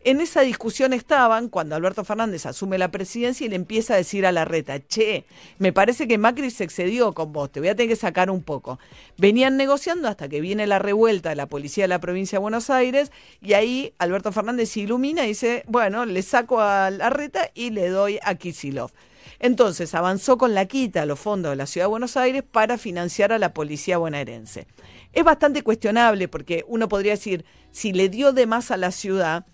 [0.03, 4.25] En esa discusión estaban cuando Alberto Fernández asume la presidencia y le empieza a decir
[4.25, 5.25] a la reta, che,
[5.57, 8.43] me parece que Macri se excedió con vos, te voy a tener que sacar un
[8.43, 8.79] poco.
[9.17, 12.69] Venían negociando hasta que viene la revuelta de la policía de la provincia de Buenos
[12.69, 17.49] Aires y ahí Alberto Fernández se ilumina y dice, bueno, le saco a la reta
[17.53, 18.91] y le doy a Kisilov.
[19.39, 22.77] Entonces avanzó con la quita a los fondos de la Ciudad de Buenos Aires para
[22.77, 24.67] financiar a la policía bonaerense.
[25.13, 29.45] Es bastante cuestionable porque uno podría decir, si le dio de más a la ciudad,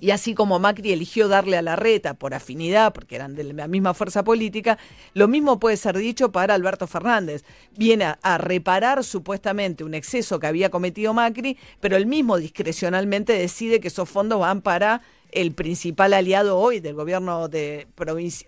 [0.00, 3.68] y así como Macri eligió darle a la reta por afinidad, porque eran de la
[3.68, 4.78] misma fuerza política,
[5.14, 7.44] lo mismo puede ser dicho para Alberto Fernández.
[7.76, 13.80] Viene a, reparar supuestamente un exceso que había cometido Macri, pero él mismo discrecionalmente decide
[13.80, 17.86] que esos fondos van para el principal aliado hoy del gobierno de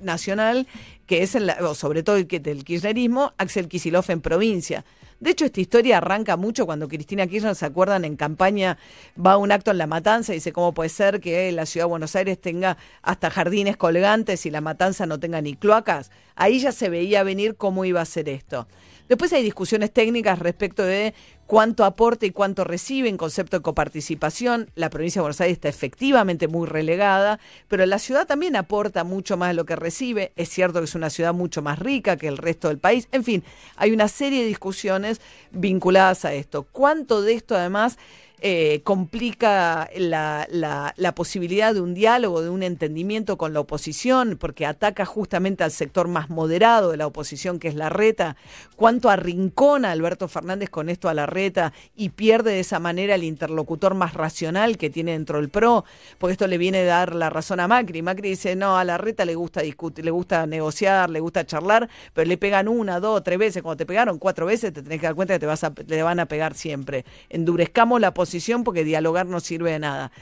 [0.01, 0.67] nacional,
[1.07, 4.85] que es, o sobre todo el del kirchnerismo, Axel Kicillof en provincia.
[5.21, 8.07] De hecho, esta historia arranca mucho cuando Cristina Kirchner, ¿se acuerdan?
[8.07, 8.79] En campaña
[9.15, 11.85] va a un acto en La Matanza y dice, ¿cómo puede ser que la ciudad
[11.85, 16.11] de Buenos Aires tenga hasta jardines colgantes y La Matanza no tenga ni cloacas?
[16.37, 18.67] Ahí ya se veía venir cómo iba a ser esto.
[19.11, 21.15] Después hay discusiones técnicas respecto de
[21.47, 24.71] cuánto aporta y cuánto recibe en concepto de coparticipación.
[24.77, 29.37] La provincia de Buenos Aires está efectivamente muy relegada, pero la ciudad también aporta mucho
[29.37, 30.31] más de lo que recibe.
[30.37, 33.09] Es cierto que es una ciudad mucho más rica que el resto del país.
[33.11, 33.43] En fin,
[33.75, 35.21] hay una serie de discusiones
[35.51, 36.69] vinculadas a esto.
[36.71, 37.99] ¿Cuánto de esto además
[38.43, 45.05] eh, complica la, posibilidad de un diálogo, de un entendimiento con la oposición, porque ataca
[45.05, 48.37] justamente al sector más moderado de la oposición, que es la reta,
[48.77, 53.25] cuánto arrincona Alberto Fernández con esto a la reta y pierde de esa manera el
[53.25, 55.85] interlocutor más racional que tiene dentro del PRO,
[56.17, 58.01] porque esto le viene a dar la razón a Macri.
[58.01, 61.91] Macri dice, no, a la reta le gusta discutir, le gusta negociar, le gusta charlar,
[62.15, 63.63] pero le pegan una, dos, tres veces.
[63.63, 65.47] Cuando te pegaron cuatro veces, te tenés que dar cuenta que
[65.85, 67.05] te le van a pegar siempre.
[67.29, 68.30] Endurezcamos la posición
[68.65, 70.13] porque dialogar no sirve de nada.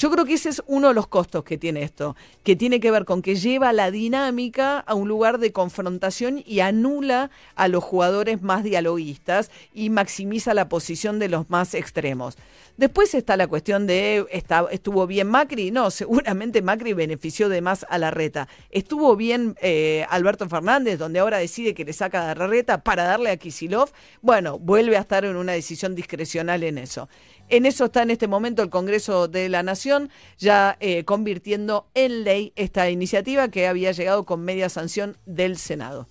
[0.00, 2.90] Yo creo que ese es uno de los costos que tiene esto, que tiene que
[2.90, 7.84] ver con que lleva la dinámica a un lugar de confrontación y anula a los
[7.84, 12.38] jugadores más dialoguistas y maximiza la posición de los más extremos.
[12.78, 15.70] Después está la cuestión de, está, ¿estuvo bien Macri?
[15.70, 18.48] No, seguramente Macri benefició de más a la reta.
[18.70, 23.04] ¿Estuvo bien eh, Alberto Fernández, donde ahora decide que le saca de la reta para
[23.04, 23.90] darle a Kisilov?
[24.22, 27.10] Bueno, vuelve a estar en una decisión discrecional en eso.
[27.50, 30.08] En eso está en este momento el Congreso de la Nación,
[30.38, 36.06] ya eh, convirtiendo en ley esta iniciativa que había llegado con media sanción del Senado.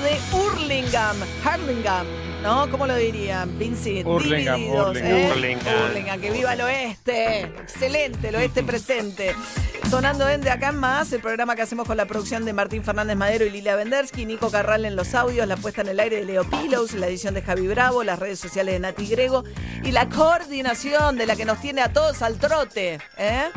[0.00, 2.06] De Hurlingham, Hurlingham,
[2.42, 2.70] ¿no?
[2.70, 3.58] ¿Cómo lo dirían?
[3.58, 4.06] Vincent.
[4.06, 5.16] Hurlingham, divididos, Hurlingham.
[5.16, 5.30] ¿eh?
[5.30, 5.90] Hurlingham.
[5.90, 7.40] Hurlingham, que viva el oeste.
[7.42, 9.36] Excelente, el oeste presente.
[9.90, 12.82] Sonando en De Acá en Más, el programa que hacemos con la producción de Martín
[12.82, 16.16] Fernández Madero y Lilia Vendersky, Nico Carral en los audios, la puesta en el aire
[16.16, 19.44] de Leo Pilos, la edición de Javi Bravo, las redes sociales de Nati Grego
[19.84, 23.50] y la coordinación de la que nos tiene a todos al trote, ¿eh?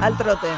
[0.00, 0.48] Al trote.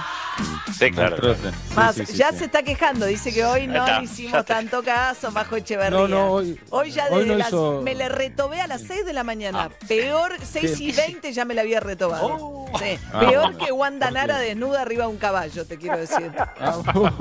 [0.78, 1.34] Sí, claro.
[1.34, 1.40] Sí,
[1.76, 2.38] Más, sí, sí, ya sí.
[2.38, 4.54] se está quejando, dice que hoy no está, le ya hicimos está.
[4.56, 5.98] tanto caso, Majo Echeverría.
[5.98, 6.58] No, no, hoy-
[6.90, 9.68] ya hoy desde no las, hizo- me le retobé a las 6 de la mañana.
[9.70, 9.86] Ah.
[9.88, 12.26] Peor, 6 y 20 ya me la había retobado.
[12.28, 12.64] Oh.
[12.78, 12.98] Sí.
[13.12, 13.58] Ah, Peor bueno.
[13.58, 16.32] que Wanda Nara desnuda arriba de un caballo, te quiero decir.
[16.58, 16.76] Ah,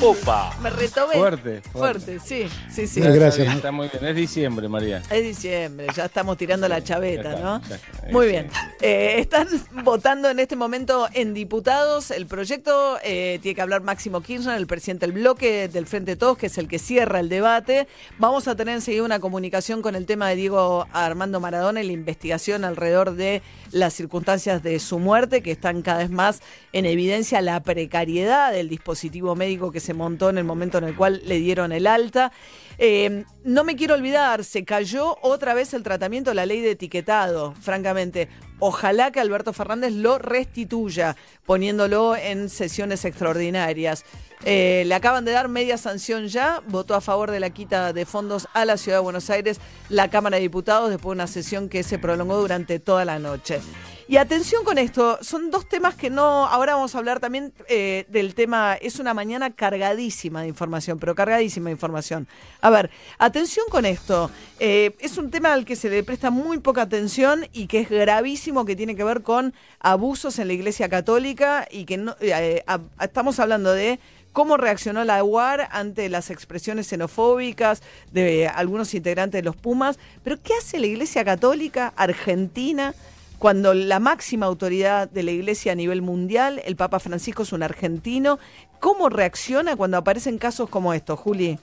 [0.00, 0.56] Opa.
[0.62, 1.14] Me retobé.
[1.14, 3.00] Fuerte, Fuerte, sí, sí, sí.
[3.00, 4.04] Está Gracias, Está muy bien.
[4.06, 5.02] Es diciembre, María.
[5.10, 7.60] Es diciembre, ya estamos tirando la chaveta, Ya está, ¿no?
[7.68, 8.06] ya está.
[8.10, 8.32] Muy Sí.
[8.32, 8.50] bien.
[8.80, 9.48] Eh, están
[9.82, 12.10] votando en este momento en diputados.
[12.10, 16.16] El proyecto eh, tiene que hablar Máximo Kirchner, el presidente del bloque del Frente de
[16.16, 17.86] Todos, que es el que cierra el debate.
[18.18, 21.92] Vamos a tener enseguida una comunicación con el tema de Diego Armando Maradona y la
[21.92, 23.42] investigación alrededor de
[23.72, 26.40] las circunstancias de su muerte, que están cada vez más
[26.72, 30.96] en evidencia la precariedad del dispositivo médico que se montó en el momento en el
[30.96, 32.32] cual le dieron el alta.
[32.78, 36.72] Eh, no me quiero olvidar, se cayó otra vez el tratamiento de la ley de
[36.72, 38.28] etiquetado, francamente.
[38.66, 44.06] Ojalá que Alberto Fernández lo restituya, poniéndolo en sesiones extraordinarias.
[44.42, 48.06] Eh, le acaban de dar media sanción ya, votó a favor de la quita de
[48.06, 51.68] fondos a la Ciudad de Buenos Aires la Cámara de Diputados después de una sesión
[51.68, 53.60] que se prolongó durante toda la noche.
[54.06, 58.04] Y atención con esto, son dos temas que no, ahora vamos a hablar también eh,
[58.10, 62.28] del tema, es una mañana cargadísima de información, pero cargadísima de información.
[62.60, 66.58] A ver, atención con esto, eh, es un tema al que se le presta muy
[66.58, 70.90] poca atención y que es gravísimo, que tiene que ver con abusos en la Iglesia
[70.90, 72.62] Católica y que no, eh,
[73.00, 73.98] estamos hablando de
[74.32, 80.42] cómo reaccionó la UAR ante las expresiones xenofóbicas de algunos integrantes de los Pumas, pero
[80.42, 82.94] ¿qué hace la Iglesia Católica Argentina?
[83.44, 87.62] Cuando la máxima autoridad de la iglesia a nivel mundial, el Papa Francisco es un
[87.62, 88.38] argentino,
[88.80, 91.58] ¿cómo reacciona cuando aparecen casos como estos, Juli?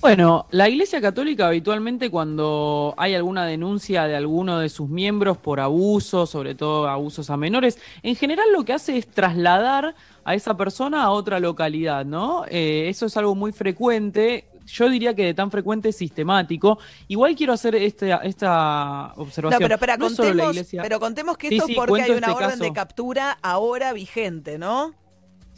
[0.00, 5.58] Bueno, la Iglesia Católica habitualmente cuando hay alguna denuncia de alguno de sus miembros por
[5.58, 10.56] abuso, sobre todo abusos a menores, en general lo que hace es trasladar a esa
[10.56, 12.44] persona a otra localidad, ¿no?
[12.48, 14.44] Eh, eso es algo muy frecuente.
[14.66, 16.78] Yo diría que de tan frecuente es sistemático.
[17.08, 19.58] Igual quiero hacer este, esta No, observación.
[19.78, 22.10] pero, No solo la contemos, iglesia- pero contemos que Sí, esto sí, es porque hay
[22.12, 24.94] una este orden de captura ahora vigente, ¿no?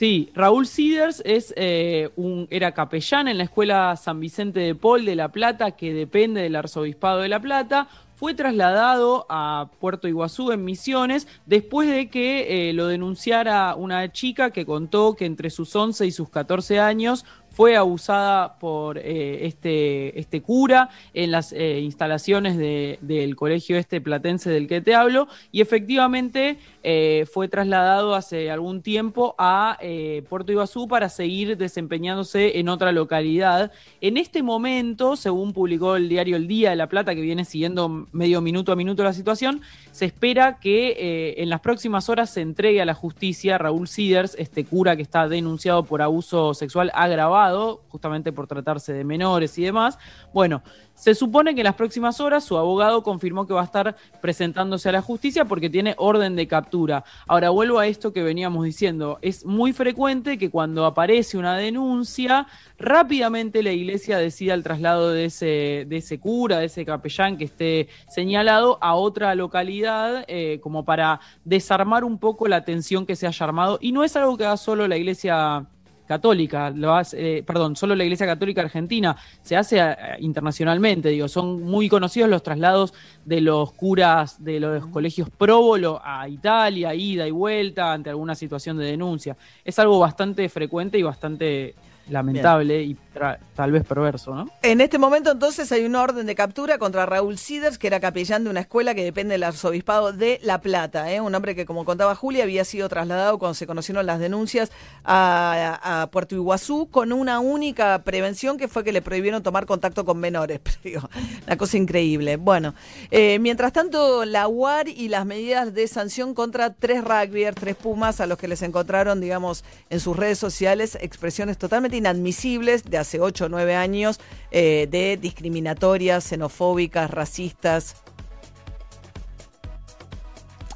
[0.00, 5.04] Sí, Raúl Siders es, eh, un, era capellán en la escuela San Vicente de Paul
[5.04, 7.86] de La Plata, que depende del arzobispado de La Plata.
[8.16, 14.52] Fue trasladado a Puerto Iguazú en Misiones después de que eh, lo denunciara una chica
[14.52, 17.26] que contó que entre sus 11 y sus 14 años
[17.60, 24.00] fue abusada por eh, este, este cura en las eh, instalaciones de- del colegio este
[24.00, 30.22] platense del que te hablo y efectivamente eh, fue trasladado hace algún tiempo a eh,
[30.30, 33.70] Puerto Iguazú para seguir desempeñándose en otra localidad.
[34.00, 38.06] En este momento, según publicó el diario El Día de La Plata, que viene siguiendo
[38.12, 39.60] medio minuto a minuto la situación,
[39.92, 44.36] se espera que eh, en las próximas horas se entregue a la justicia Raúl Siders,
[44.38, 49.64] este cura que está denunciado por abuso sexual agravado, justamente por tratarse de menores y
[49.64, 49.98] demás.
[50.32, 50.62] Bueno,
[51.00, 54.90] se supone que en las próximas horas su abogado confirmó que va a estar presentándose
[54.90, 57.04] a la justicia porque tiene orden de captura.
[57.26, 59.18] Ahora vuelvo a esto que veníamos diciendo.
[59.22, 62.46] Es muy frecuente que cuando aparece una denuncia,
[62.78, 67.44] rápidamente la iglesia decida el traslado de ese, de ese cura, de ese capellán que
[67.44, 73.26] esté señalado a otra localidad, eh, como para desarmar un poco la tensión que se
[73.26, 73.78] haya armado.
[73.80, 75.66] Y no es algo que haga solo la iglesia
[76.10, 81.28] católica, lo hace, eh, perdón, solo la Iglesia Católica Argentina, se hace eh, internacionalmente, digo,
[81.28, 82.92] son muy conocidos los traslados
[83.24, 88.76] de los curas de los colegios próbolo a Italia, ida y vuelta ante alguna situación
[88.76, 89.36] de denuncia.
[89.64, 91.76] Es algo bastante frecuente y bastante
[92.10, 94.50] lamentable y tra- tal vez perverso, ¿no?
[94.62, 98.44] En este momento entonces hay una orden de captura contra Raúl Siders, que era capellán
[98.44, 101.20] de una escuela que depende del arzobispado de La Plata, ¿eh?
[101.20, 104.70] un hombre que como contaba Julia había sido trasladado cuando se conocieron las denuncias
[105.04, 110.04] a, a Puerto Iguazú con una única prevención que fue que le prohibieron tomar contacto
[110.04, 110.60] con menores.
[110.64, 111.10] Pero digo,
[111.46, 112.36] una cosa increíble.
[112.36, 112.74] Bueno,
[113.10, 118.20] eh, mientras tanto la UAR y las medidas de sanción contra tres rugbyers, tres pumas
[118.20, 123.20] a los que les encontraron, digamos, en sus redes sociales expresiones totalmente inadmisibles de hace
[123.20, 127.96] 8 o 9 años eh, de discriminatorias, xenofóbicas, racistas.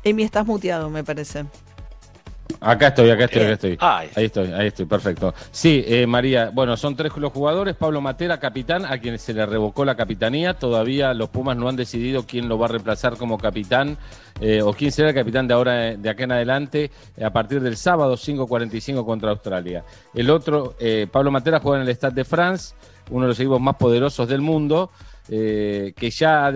[0.05, 1.47] Emi, estás muteado, me parece.
[2.61, 3.79] Acá estoy, acá estoy, acá estoy.
[3.81, 5.35] Ahí estoy, ahí estoy, perfecto.
[5.51, 7.77] Sí, eh, María, bueno, son tres los jugadores.
[7.77, 10.55] Pablo Matera, capitán, a quien se le revocó la capitanía.
[10.55, 13.99] Todavía los Pumas no han decidido quién lo va a reemplazar como capitán
[14.41, 16.91] eh, o quién será el capitán de ahora, eh, de acá en adelante,
[17.23, 19.85] a partir del sábado 5.45 contra Australia.
[20.13, 22.75] El otro, eh, Pablo Matera, juega en el Stade de France,
[23.11, 24.91] uno de los equipos más poderosos del mundo.
[25.29, 26.53] Eh, que ya ha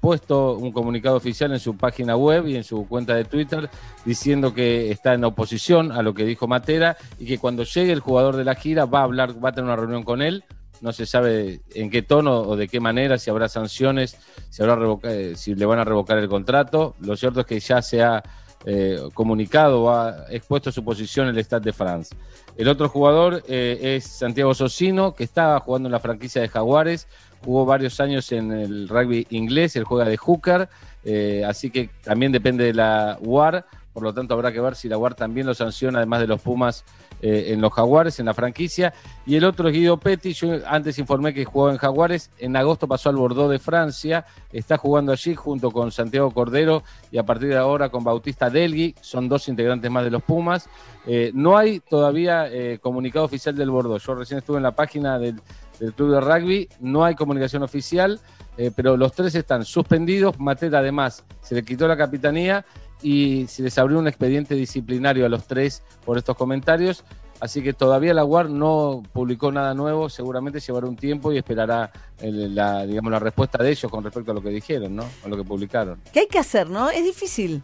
[0.00, 3.68] puesto un comunicado oficial en su página web y en su cuenta de Twitter
[4.04, 8.00] diciendo que está en oposición a lo que dijo Matera y que cuando llegue el
[8.00, 10.44] jugador de la gira va a hablar, va a tener una reunión con él.
[10.80, 14.16] No se sabe en qué tono o de qué manera, si habrá sanciones,
[14.50, 16.94] si, habrá eh, si le van a revocar el contrato.
[17.00, 18.22] Lo cierto es que ya se ha
[18.68, 22.16] eh, comunicado ha expuesto su posición el Stade de France.
[22.56, 27.06] El otro jugador eh, es Santiago Socino, que estaba jugando en la franquicia de Jaguares,
[27.44, 30.68] jugó varios años en el rugby inglés, él juega de hooker,
[31.04, 34.88] eh, así que también depende de la UAR, por lo tanto habrá que ver si
[34.88, 36.84] la UAR también lo sanciona, además de los Pumas
[37.22, 38.92] eh, en los Jaguares, en la franquicia.
[39.24, 42.88] Y el otro es Guido Petti, yo antes informé que jugó en Jaguares, en agosto
[42.88, 47.48] pasó al Bordeaux de Francia, está jugando allí junto con Santiago Cordero y a partir
[47.48, 50.68] de ahora con Bautista Delgui, son dos integrantes más de los Pumas.
[51.06, 52.50] Eh, no hay todavía
[52.82, 55.40] comunicado oficial del Bordeaux, yo recién estuve en la página del,
[55.80, 58.20] del club de rugby, no hay comunicación oficial,
[58.56, 62.64] eh, pero los tres están suspendidos, Matera además se le quitó la capitanía
[63.02, 67.04] y se les abrió un expediente disciplinario a los tres por estos comentarios.
[67.38, 71.92] Así que todavía la UAR no publicó nada nuevo, seguramente llevará un tiempo y esperará
[72.18, 75.04] el- la, digamos, la respuesta de ellos con respecto a lo que dijeron, ¿no?
[75.22, 76.00] A lo que publicaron.
[76.14, 76.88] ¿Qué hay que hacer, no?
[76.88, 77.62] Es difícil.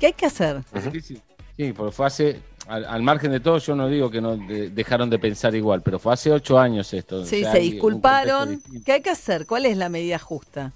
[0.00, 0.62] ¿Qué hay que hacer?
[0.74, 1.22] Difícil.
[1.56, 4.70] Sí, porque fue hace, al, al margen de todo, yo no digo que no de-
[4.70, 7.24] dejaron de pensar igual, pero fue hace ocho años esto.
[7.24, 8.62] Sí, O sea, se disculparon.
[8.84, 9.46] ¿Qué hay que hacer?
[9.46, 10.72] ¿Cuál es la medida justa?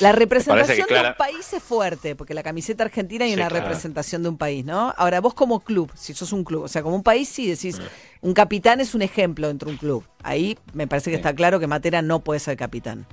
[0.00, 3.48] La representación de Clara- un país es fuerte, porque la camiseta argentina hay Sí, una
[3.48, 3.64] claro.
[3.66, 4.94] representación de un país, ¿no?
[4.96, 7.78] Ahora, vos como club, si sos un club, o sea, como un país, sí decís,
[8.22, 10.04] un capitán es un ejemplo dentro de un club.
[10.22, 13.06] Ahí me parece que está claro que Matera no puede ser capitán.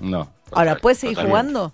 [0.00, 0.32] No.
[0.52, 1.52] Ahora, ¿puede seguir Totalmente.
[1.52, 1.72] jugando?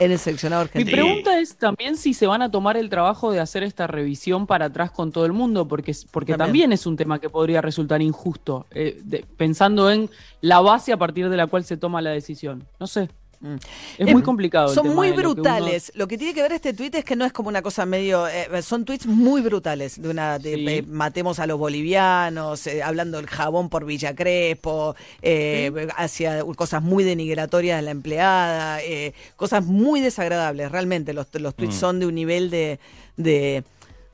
[0.00, 3.40] En el seleccionado Mi pregunta es también si se van a tomar el trabajo de
[3.40, 6.46] hacer esta revisión para atrás con todo el mundo, porque, porque También.
[6.48, 6.72] también.
[6.72, 10.08] es un tema que podría resultar injusto, eh, de- pensando en
[10.40, 12.64] la base a partir de la cual se toma la decisión.
[12.78, 13.08] No sé.
[13.40, 14.68] Es Eh, muy complicado.
[14.70, 15.92] el Son tema muy de lo que uno- brutales.
[15.94, 18.26] Lo que tiene que ver este tuit es que no es como una cosa medio.
[18.26, 20.00] eh, son tweets muy brutales.
[20.02, 20.38] De una.
[20.38, 20.66] De, Sí.
[20.68, 26.82] eh, matemos a los bolivianos, eh, hablando del jabón por Villa Crespo, eh, hacia cosas
[26.82, 30.70] muy denigratorias de la empleada, eh, cosas muy desagradables.
[30.72, 31.78] Realmente, los, los tweets Mm.
[31.78, 32.80] son de un nivel de.
[33.16, 33.62] de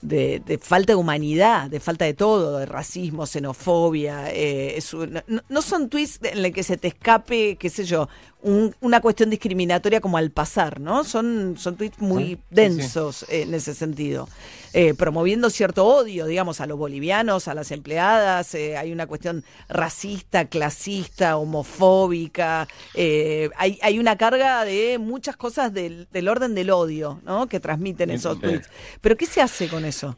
[0.07, 4.31] de, de falta de humanidad, de falta de todo, de racismo, xenofobia.
[4.33, 7.85] eh, es un- no, no son tweets en los que se te escape, qué sé
[7.87, 8.07] yo,
[8.45, 11.03] un- una cuestión discriminatoria como al pasar, ¿no?
[11.03, 14.29] Son, son tweets muy Sí, sí, densos eh, en ese sentido,
[14.73, 18.55] eh, promoviendo cierto odio, digamos, a los bolivianos, a las empleadas.
[18.55, 22.69] eh, hay una cuestión racista, clasista, homofóbica.
[22.95, 27.47] eh, hay, hay una carga de muchas cosas del, del orden del odio, ¿no?
[27.49, 28.69] Que transmiten esos tweets.
[29.01, 30.17] Pero ¿qué se hace con eso?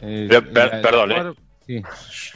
[0.00, 1.32] Eh, per- perdón, ¿eh?
[1.66, 1.82] Sí.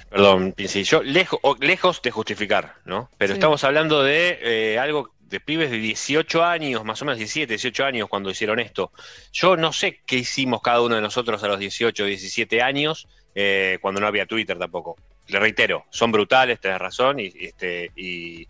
[0.09, 3.11] Perdón, Pinci, yo lejos, o- lejos de justificar, ¿no?
[3.19, 3.39] Pero Sí.
[3.39, 7.85] estamos hablando de eh, algo de pibes de 18 años, más o menos 17, 18
[7.85, 8.93] años cuando hicieron esto.
[9.33, 13.79] Yo no sé qué hicimos cada uno de nosotros a los 18, 17 años, eh,
[13.81, 14.97] cuando no había Twitter tampoco.
[15.29, 18.47] Le reitero, son brutales, tenés razón, y, este, y,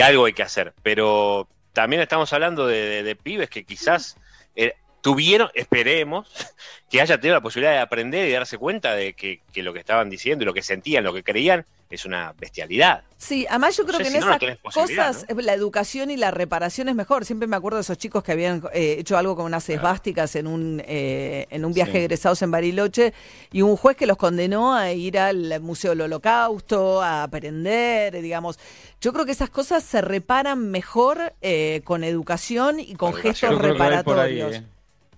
[0.00, 0.74] algo hay que hacer.
[0.82, 4.16] Pero también estamos hablando de pibes que quizás
[4.56, 6.28] eh, tuvieron, esperemos,
[6.90, 9.80] que haya tenido la posibilidad de aprender y darse cuenta de que, que lo que
[9.80, 13.04] estaban diciendo y lo que sentían, lo que creían, es una bestialidad.
[13.16, 16.10] Sí, además yo creo sé que si en no, no esas cosas eh, la educación
[16.10, 17.24] y la reparación es mejor.
[17.24, 20.46] Siempre me acuerdo de esos chicos que habían eh, hecho algo con unas esvásticas en
[20.46, 21.98] un eh, en un viaje Sí.
[21.98, 23.12] egresados en Bariloche
[23.52, 28.58] y un juez que los condenó a ir al Museo del Holocausto, a aprender, digamos.
[29.00, 33.56] Yo creo que esas cosas se reparan mejor eh, con educación y con gestos ahí,
[33.56, 34.54] reparatorios.
[34.56, 34.64] eh.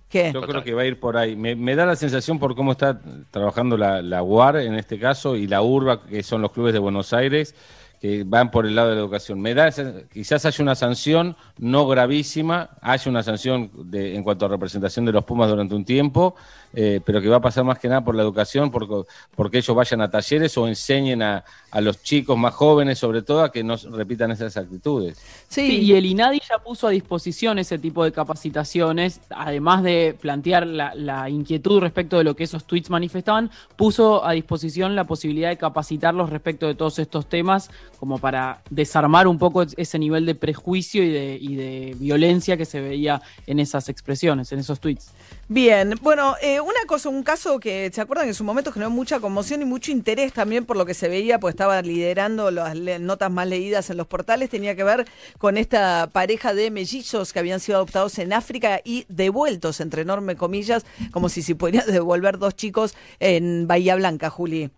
[0.09, 0.31] ¿Qué?
[0.33, 1.35] Yo creo que va a ir por ahí.
[1.35, 5.35] Me, me da la sensación por cómo está trabajando la, la UAR en este caso
[5.35, 7.55] y la URBA, que son los clubes de Buenos Aires,
[7.99, 9.39] que van por el lado de la educación.
[9.41, 14.45] Me da esa- quizás haya una sanción no gravísima, haya una sanción de, en cuanto
[14.45, 16.35] a representación de los Pumas durante un tiempo,
[16.73, 19.01] eh, pero que va a pasar más que nada por la educación, porque,
[19.35, 23.41] porque ellos vayan a talleres o enseñen a, a los chicos más jóvenes, sobre todo,
[23.43, 25.17] a que no repitan esas actitudes.
[25.47, 30.67] Sí, y el INADI ya puso a disposición ese tipo de capacitaciones, además de plantear
[30.67, 35.49] la, la inquietud respecto de lo que esos tweets manifestaban, puso a disposición la posibilidad
[35.49, 40.35] de capacitarlos respecto de todos estos temas, como para desarmar un poco ese nivel de
[40.35, 45.11] prejuicio y de, violencia que se veía en esas expresiones, en esos tweets.
[45.49, 48.89] Bien, bueno, eh, una cosa, un caso que se acuerdan que en su momento generó
[48.89, 52.75] mucha conmoción y mucho interés también por lo que se veía, pues estaba liderando las
[52.99, 57.39] notas más leídas en los portales, tenía que ver con esta pareja de mellizos que
[57.39, 62.37] habían sido adoptados en África y devueltos, entre enormes comillas, como si se pudieran devolver
[62.37, 64.69] dos chicos en Bahía Blanca, Juli.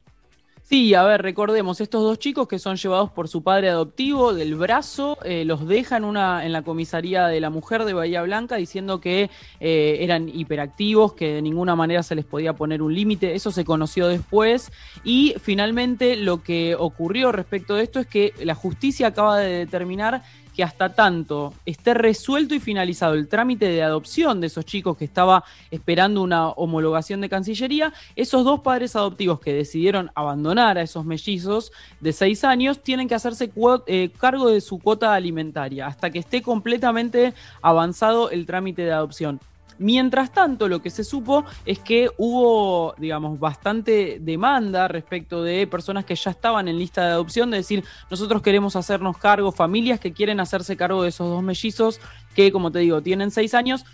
[0.69, 4.53] Sí, a ver, recordemos, estos dos chicos que son llevados por su padre adoptivo del
[4.53, 9.01] brazo, eh, los dejan una, en la comisaría de la mujer de Bahía Blanca diciendo
[9.01, 13.49] que eh, eran hiperactivos, que de ninguna manera se les podía poner un límite, eso
[13.49, 14.71] se conoció después.
[15.03, 20.21] Y finalmente lo que ocurrió respecto de esto es que la justicia acaba de determinar
[20.59, 25.05] que hasta tanto esté resuelto y finalizado el trámite de adopción de esos chicos que
[25.05, 31.05] estaba esperando una homologación de Cancillería, esos dos padres adoptivos que decidieron abandonar a esos
[31.05, 33.49] mellizos de seis años tienen que hacerse
[33.87, 39.39] eh, cargo de su cuota alimentaria hasta que esté completamente avanzado el trámite de adopción.
[39.79, 46.03] Mientras tanto, lo que se supo es que hubo, digamos, bastante demanda respecto de personas
[46.03, 50.11] que ya estaban en lista de adopción, de decir, nosotros queremos hacernos cargo, familias que
[50.11, 52.01] quieren hacerse cargo de esos dos mellizos
[52.35, 53.85] que, como te digo, tienen seis años,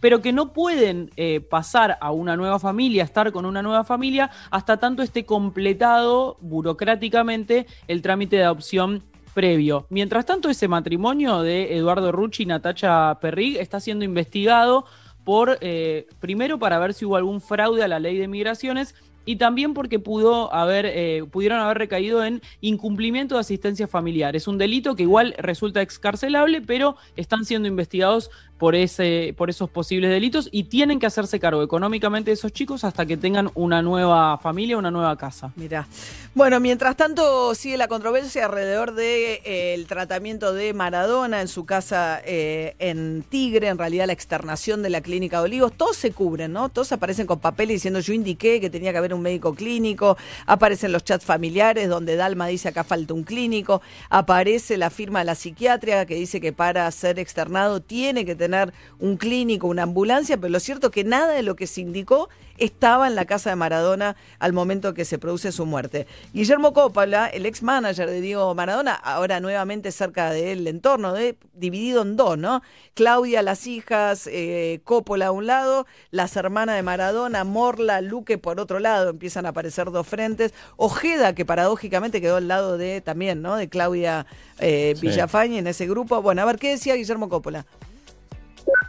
[0.00, 4.30] pero que no pueden eh, pasar a una nueva familia, estar con una nueva familia,
[4.50, 9.02] hasta tanto esté completado burocráticamente el trámite de adopción
[9.34, 9.86] previo.
[9.90, 14.86] Mientras tanto, ese matrimonio de Eduardo Rucci y Natacha Perrig está siendo investigado
[15.24, 18.94] por, eh, primero para ver si hubo algún fraude a la ley de migraciones
[19.26, 24.36] y también porque pudo haber, eh, pudieron haber recaído en incumplimiento de asistencia familiar.
[24.36, 28.30] Es un delito que igual resulta excarcelable, pero están siendo investigados
[28.64, 32.82] por, ese, por esos posibles delitos y tienen que hacerse cargo económicamente de esos chicos
[32.82, 35.52] hasta que tengan una nueva familia, una nueva casa.
[35.54, 35.86] Mira.
[36.34, 42.22] Bueno, mientras tanto sigue la controversia alrededor del de, tratamiento de Maradona en su casa
[42.24, 45.74] eh, en Tigre, en realidad la externación de la clínica de Olivos.
[45.74, 46.70] Todos se cubren, ¿no?
[46.70, 50.90] Todos aparecen con papeles diciendo yo indiqué que tenía que haber un médico clínico, aparecen
[50.90, 55.34] los chats familiares donde Dalma dice acá falta un clínico, aparece la firma de la
[55.34, 60.36] psiquiatría que dice que para ser externado tiene que tener tener un clínico, una ambulancia,
[60.36, 62.28] pero lo cierto es que nada de lo que se indicó
[62.58, 66.06] estaba en la casa de Maradona al momento que se produce su muerte.
[66.32, 72.02] Guillermo Coppola, el ex manager de Diego Maradona, ahora nuevamente cerca del entorno, de, dividido
[72.02, 72.62] en dos, ¿no?
[72.94, 78.60] Claudia, las hijas, eh, Coppola a un lado, las hermanas de Maradona, Morla, Luque por
[78.60, 80.54] otro lado, empiezan a aparecer dos frentes.
[80.76, 83.56] Ojeda, que paradójicamente quedó al lado de también, ¿no?
[83.56, 84.26] De Claudia
[84.60, 86.22] eh, Villafañe en ese grupo.
[86.22, 87.66] Bueno, a ver, ¿qué decía Guillermo Coppola?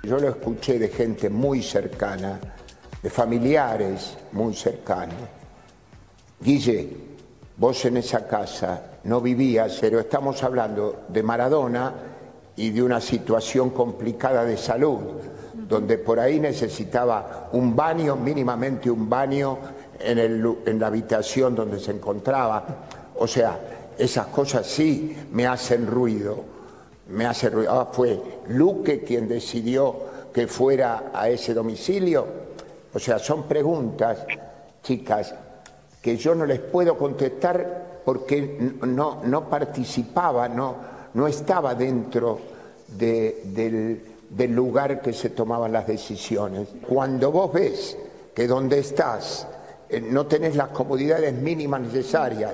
[0.06, 2.40] Yo lo escuché de gente muy cercana,
[3.02, 5.16] de familiares muy cercanos.
[6.40, 6.96] Guille,
[7.58, 11.94] vos en esa casa no vivías, pero estamos hablando de Maradona
[12.56, 15.00] y de una situación complicada de salud,
[15.68, 19.58] donde por ahí necesitaba un baño, mínimamente un baño
[20.00, 22.64] en, el, en la habitación donde se encontraba.
[23.16, 23.60] O sea,
[23.98, 26.55] esas cosas sí me hacen ruido
[27.10, 27.72] me hace ruido.
[27.72, 29.96] Ah, fue Luque quien decidió
[30.34, 32.26] que fuera a ese domicilio.
[32.94, 34.26] O sea, son preguntas,
[34.84, 35.34] chicas,
[36.02, 40.76] que yo no les puedo contestar porque no, no participaba, no,
[41.14, 42.40] no estaba dentro
[42.88, 46.68] del, del lugar que se tomaban las decisiones.
[46.88, 47.98] Cuando vos ves
[48.34, 49.48] que donde estás
[49.90, 52.54] eh, no tenés las comodidades mínimas necesarias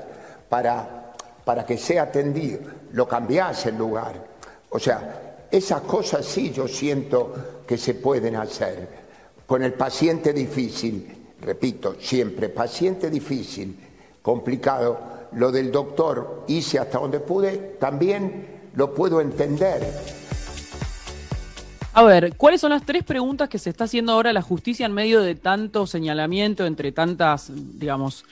[0.50, 2.60] para, para que sea atendido,
[2.94, 4.31] lo cambiás el lugar
[4.72, 8.88] o sea, esas cosas sí yo siento que se pueden hacer.
[9.46, 11.08] Con el paciente difícil,
[11.42, 13.76] repito, siempre, paciente difícil,
[14.22, 14.98] complicado,
[15.34, 19.94] lo del doctor hice hasta donde pude, también lo puedo entender.
[21.94, 24.94] A ver, ¿cuáles son las tres preguntas que se está haciendo ahora la justicia en
[24.94, 28.24] medio de tanto señalamiento entre tantas, digamos,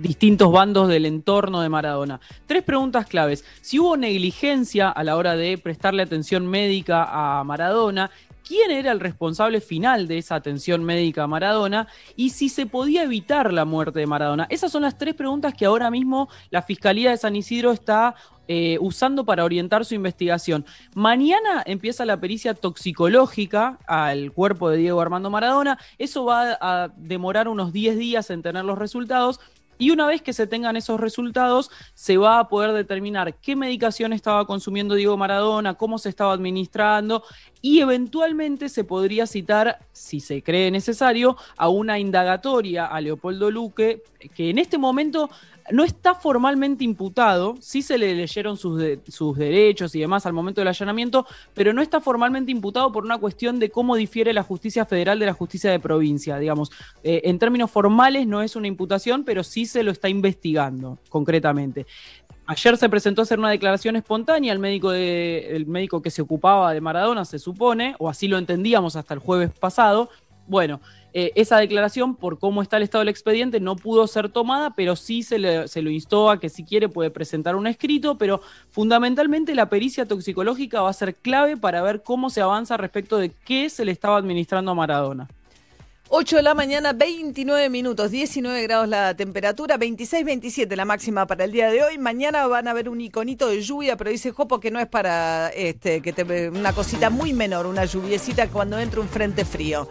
[0.00, 2.20] distintos bandos del entorno de Maradona.
[2.46, 3.44] Tres preguntas claves.
[3.60, 8.10] Si hubo negligencia a la hora de prestarle atención médica a Maradona,
[8.50, 11.86] quién era el responsable final de esa atención médica a Maradona
[12.16, 14.46] y si se podía evitar la muerte de Maradona.
[14.50, 18.16] Esas son las tres preguntas que ahora mismo la Fiscalía de San Isidro está
[18.48, 20.64] eh, usando para orientar su investigación.
[20.96, 25.78] Mañana empieza la pericia toxicológica al cuerpo de Diego Armando Maradona.
[25.98, 29.38] Eso va a demorar unos 10 días en tener los resultados
[29.80, 34.12] y una vez que se tengan esos resultados, se va a poder determinar qué medicación
[34.12, 37.24] estaba consumiendo Diego Maradona, cómo se estaba administrando
[37.62, 44.02] y eventualmente se podría citar, si se cree necesario, a una indagatoria a Leopoldo Luque,
[44.34, 45.30] que en este momento
[45.72, 48.78] no está formalmente imputado, sí se le leyeron sus,
[49.36, 53.58] derechos y demás al momento del allanamiento, pero no está formalmente imputado por una cuestión
[53.58, 56.70] de cómo difiere la justicia federal de la justicia de provincia, digamos.
[57.02, 61.86] Eh, en términos formales no es una imputación, pero sí se lo está investigando concretamente.
[62.46, 66.20] Ayer se presentó a hacer una declaración espontánea, el médico, de, el médico que se
[66.20, 70.10] ocupaba de Maradona, se supone, o así lo entendíamos hasta el jueves pasado.
[70.48, 70.80] Bueno,
[71.12, 74.94] Eh, esa declaración, por cómo está el estado del expediente, no pudo ser tomada, pero
[74.94, 78.40] sí se, le- se lo instó a que si quiere puede presentar un escrito, pero
[78.70, 83.30] fundamentalmente la pericia toxicológica va a ser clave para ver cómo se avanza respecto de
[83.44, 85.28] qué se le estaba administrando a Maradona.
[86.12, 91.44] 8 de la mañana, 29 minutos, 19 grados la temperatura, 26, 27 la máxima para
[91.44, 91.98] el día de hoy.
[91.98, 95.50] Mañana van a ver un iconito de lluvia, pero dice Jopo que no es para
[95.50, 99.88] este, que te, una cosita muy menor, una lluviecita cuando entre un frente frío.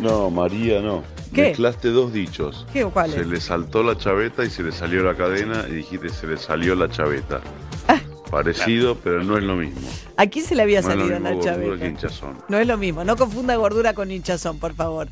[0.00, 1.02] No, María, no.
[1.34, 1.42] ¿Qué?
[1.48, 2.66] Mezclaste dos dichos.
[2.72, 5.72] ¿Qué o cuál Se le saltó la chaveta y se le salió la cadena y
[5.74, 7.40] dijiste se le salió la chaveta.
[7.86, 8.00] Ah.
[8.30, 9.88] Parecido, pero no es lo mismo.
[10.16, 11.86] ¿A quién se le había no es lo salido mismo la chaveta?
[11.86, 12.38] hinchazón.
[12.48, 15.08] No es lo mismo, no confunda gordura con hinchazón, por favor.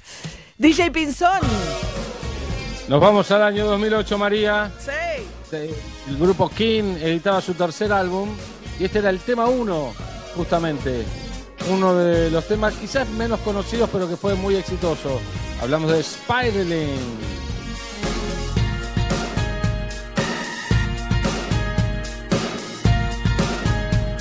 [0.57, 1.41] DJ Pinzón.
[2.89, 4.73] Nos vamos al año 2008, María.
[4.79, 5.57] Sí.
[6.09, 8.31] El grupo King editaba su tercer álbum
[8.81, 9.93] y este era el tema uno,
[10.35, 11.05] justamente.
[11.71, 15.21] Uno de los temas quizás menos conocidos, pero que fue muy exitoso.
[15.61, 17.48] Hablamos de Spiraling.